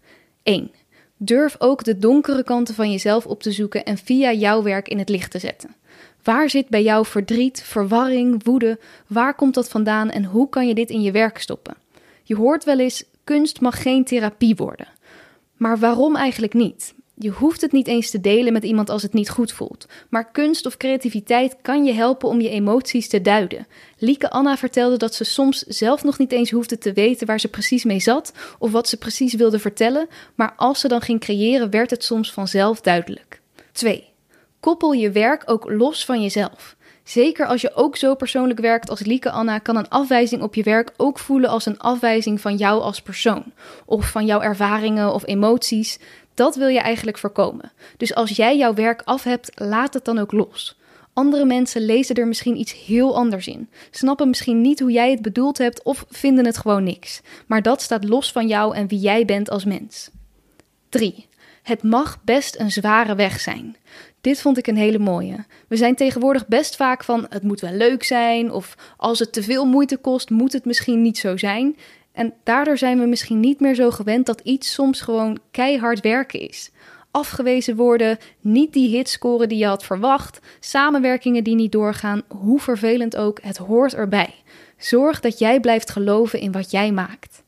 [0.43, 0.71] 1.
[1.17, 4.99] Durf ook de donkere kanten van jezelf op te zoeken en via jouw werk in
[4.99, 5.75] het licht te zetten.
[6.23, 8.79] Waar zit bij jou verdriet, verwarring, woede?
[9.07, 11.77] Waar komt dat vandaan en hoe kan je dit in je werk stoppen?
[12.23, 14.89] Je hoort wel eens: kunst mag geen therapie worden.
[15.57, 16.95] Maar waarom eigenlijk niet?
[17.23, 19.87] Je hoeft het niet eens te delen met iemand als het niet goed voelt.
[20.09, 23.67] Maar kunst of creativiteit kan je helpen om je emoties te duiden.
[23.99, 27.49] Lieke Anna vertelde dat ze soms zelf nog niet eens hoefde te weten waar ze
[27.49, 31.71] precies mee zat of wat ze precies wilde vertellen, maar als ze dan ging creëren,
[31.71, 33.41] werd het soms vanzelf duidelijk.
[33.73, 34.09] 2.
[34.61, 36.77] Koppel je werk ook los van jezelf.
[37.05, 40.63] Zeker als je ook zo persoonlijk werkt als Lieke Anna, kan een afwijzing op je
[40.63, 43.53] werk ook voelen als een afwijzing van jou als persoon.
[43.85, 45.99] Of van jouw ervaringen of emoties.
[46.35, 47.73] Dat wil je eigenlijk voorkomen.
[47.97, 50.77] Dus als jij jouw werk af hebt, laat het dan ook los.
[51.13, 55.23] Andere mensen lezen er misschien iets heel anders in, snappen misschien niet hoe jij het
[55.23, 57.21] bedoeld hebt of vinden het gewoon niks.
[57.47, 60.11] Maar dat staat los van jou en wie jij bent als mens.
[60.89, 61.27] 3.
[61.63, 63.77] Het mag best een zware weg zijn.
[64.21, 65.45] Dit vond ik een hele mooie.
[65.69, 69.43] We zijn tegenwoordig best vaak van het moet wel leuk zijn of als het te
[69.43, 71.77] veel moeite kost, moet het misschien niet zo zijn.
[72.13, 76.41] En daardoor zijn we misschien niet meer zo gewend dat iets soms gewoon keihard werken
[76.49, 76.71] is.
[77.11, 82.61] Afgewezen worden, niet die hit scoren die je had verwacht, samenwerkingen die niet doorgaan, hoe
[82.61, 84.35] vervelend ook, het hoort erbij.
[84.77, 87.43] Zorg dat jij blijft geloven in wat jij maakt.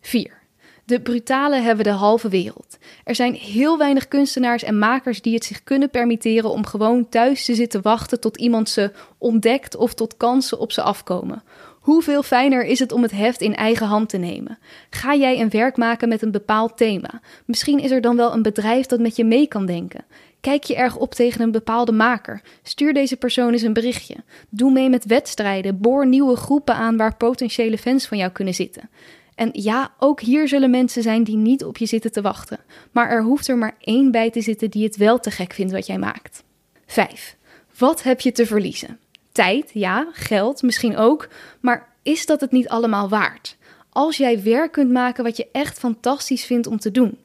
[0.00, 0.44] 4.
[0.84, 2.78] De brutale hebben de halve wereld.
[3.04, 7.44] Er zijn heel weinig kunstenaars en makers die het zich kunnen permitteren om gewoon thuis
[7.44, 11.42] te zitten wachten tot iemand ze ontdekt of tot kansen op ze afkomen.
[11.86, 14.58] Hoeveel fijner is het om het heft in eigen hand te nemen?
[14.90, 17.20] Ga jij een werk maken met een bepaald thema?
[17.44, 20.04] Misschien is er dan wel een bedrijf dat met je mee kan denken.
[20.40, 22.42] Kijk je erg op tegen een bepaalde maker?
[22.62, 24.14] Stuur deze persoon eens een berichtje.
[24.48, 25.80] Doe mee met wedstrijden.
[25.80, 28.90] Boor nieuwe groepen aan waar potentiële fans van jou kunnen zitten.
[29.34, 32.58] En ja, ook hier zullen mensen zijn die niet op je zitten te wachten.
[32.92, 35.72] Maar er hoeft er maar één bij te zitten die het wel te gek vindt
[35.72, 36.42] wat jij maakt.
[36.86, 37.36] 5.
[37.78, 38.98] Wat heb je te verliezen?
[39.36, 41.28] Tijd, ja, geld misschien ook,
[41.60, 43.56] maar is dat het niet allemaal waard?
[43.90, 47.18] Als jij werk kunt maken wat je echt fantastisch vindt om te doen,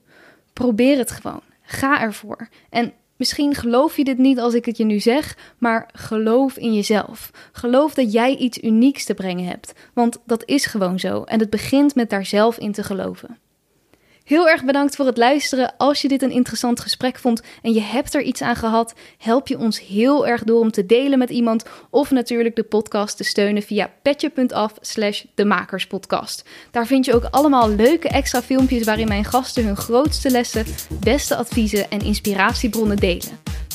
[0.53, 1.41] probeer het gewoon.
[1.61, 2.49] Ga ervoor.
[2.69, 6.73] En Misschien geloof je dit niet als ik het je nu zeg, maar geloof in
[6.73, 7.31] jezelf.
[7.51, 11.49] Geloof dat jij iets unieks te brengen hebt, want dat is gewoon zo en het
[11.49, 13.37] begint met daar zelf in te geloven.
[14.31, 15.73] Heel erg bedankt voor het luisteren.
[15.77, 19.47] Als je dit een interessant gesprek vond en je hebt er iets aan gehad, help
[19.47, 23.23] je ons heel erg door om te delen met iemand of natuurlijk de podcast te
[23.23, 25.23] steunen via petje.af slash.
[26.71, 30.65] Daar vind je ook allemaal leuke extra filmpjes waarin mijn gasten hun grootste lessen,
[30.99, 33.39] beste adviezen en inspiratiebronnen delen.